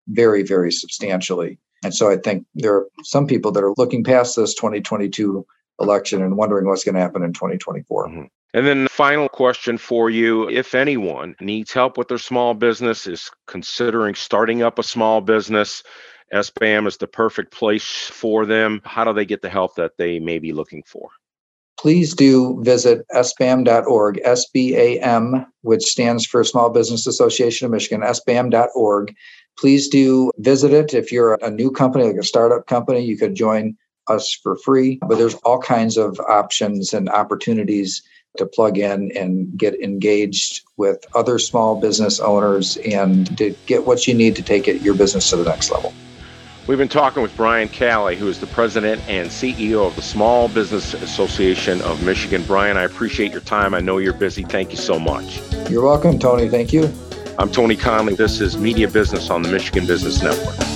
very, 0.07 0.43
very 0.43 0.71
substantially. 0.71 1.59
And 1.83 1.93
so 1.93 2.09
I 2.09 2.17
think 2.17 2.45
there 2.55 2.73
are 2.75 2.87
some 3.03 3.27
people 3.27 3.51
that 3.51 3.63
are 3.63 3.73
looking 3.77 4.03
past 4.03 4.35
this 4.35 4.53
2022 4.55 5.45
election 5.79 6.21
and 6.21 6.37
wondering 6.37 6.67
what's 6.67 6.83
going 6.83 6.95
to 6.95 7.01
happen 7.01 7.23
in 7.23 7.33
2024. 7.33 8.07
Mm-hmm. 8.07 8.23
And 8.55 8.65
then 8.65 8.85
the 8.85 8.89
final 8.89 9.27
question 9.27 9.77
for 9.77 10.09
you 10.09 10.49
if 10.49 10.73
anyone 10.73 11.35
needs 11.41 11.73
help 11.73 11.97
with 11.97 12.07
their 12.07 12.17
small 12.17 12.53
business, 12.53 13.05
is 13.05 13.29
considering 13.47 14.15
starting 14.15 14.63
up 14.63 14.79
a 14.79 14.83
small 14.83 15.19
business, 15.19 15.83
SBAM 16.33 16.87
is 16.87 16.95
the 16.95 17.05
perfect 17.05 17.51
place 17.51 17.83
for 17.83 18.45
them. 18.45 18.79
How 18.85 19.03
do 19.03 19.11
they 19.11 19.25
get 19.25 19.41
the 19.41 19.49
help 19.49 19.75
that 19.75 19.97
they 19.97 20.19
may 20.19 20.39
be 20.39 20.53
looking 20.53 20.83
for? 20.87 21.09
Please 21.77 22.13
do 22.13 22.63
visit 22.63 23.05
sbam.org, 23.13 24.21
SBAM, 24.25 25.45
which 25.63 25.83
stands 25.83 26.25
for 26.25 26.41
Small 26.45 26.69
Business 26.69 27.05
Association 27.05 27.65
of 27.65 27.71
Michigan, 27.71 28.03
sbam.org. 28.03 29.13
Please 29.59 29.89
do 29.89 30.31
visit 30.37 30.71
it. 30.71 30.93
If 30.93 31.11
you're 31.11 31.37
a 31.41 31.51
new 31.51 31.71
company, 31.71 32.05
like 32.05 32.15
a 32.15 32.23
startup 32.23 32.67
company, 32.67 33.01
you 33.01 33.17
could 33.17 33.35
join 33.35 33.75
us 34.07 34.33
for 34.41 34.55
free. 34.55 34.97
But 35.05 35.17
there's 35.17 35.35
all 35.43 35.59
kinds 35.59 35.97
of 35.97 36.17
options 36.21 36.93
and 36.93 37.09
opportunities 37.09 38.01
to 38.37 38.45
plug 38.45 38.77
in 38.77 39.11
and 39.15 39.57
get 39.57 39.79
engaged 39.81 40.63
with 40.77 41.05
other 41.15 41.39
small 41.39 41.79
business 41.79 42.19
owners 42.19 42.77
and 42.77 43.37
to 43.37 43.55
get 43.65 43.85
what 43.85 44.07
you 44.07 44.13
need 44.13 44.35
to 44.35 44.41
take 44.41 44.67
it, 44.67 44.81
your 44.81 44.95
business 44.95 45.29
to 45.29 45.37
the 45.37 45.43
next 45.43 45.71
level. 45.71 45.93
We've 46.67 46.79
been 46.79 46.87
talking 46.87 47.21
with 47.21 47.35
Brian 47.37 47.67
Calley, 47.67 48.15
who 48.15 48.27
is 48.27 48.39
the 48.39 48.47
president 48.47 48.99
and 49.07 49.29
CEO 49.29 49.85
of 49.85 49.95
the 49.95 50.01
Small 50.01 50.47
Business 50.47 50.95
Association 50.95 51.79
of 51.81 52.03
Michigan. 52.03 52.43
Brian, 52.47 52.75
I 52.75 52.83
appreciate 52.83 53.31
your 53.31 53.41
time. 53.41 53.75
I 53.75 53.81
know 53.81 53.99
you're 53.99 54.13
busy. 54.13 54.43
Thank 54.43 54.71
you 54.71 54.77
so 54.77 54.97
much. 54.97 55.41
You're 55.69 55.83
welcome, 55.83 56.17
Tony. 56.17 56.49
Thank 56.49 56.73
you. 56.73 56.91
I'm 57.37 57.51
Tony 57.51 57.75
Conley. 57.75 58.15
This 58.15 58.41
is 58.41 58.57
Media 58.57 58.87
Business 58.87 59.29
on 59.29 59.43
the 59.43 59.49
Michigan 59.49 59.85
Business 59.85 60.23
Network. 60.23 60.74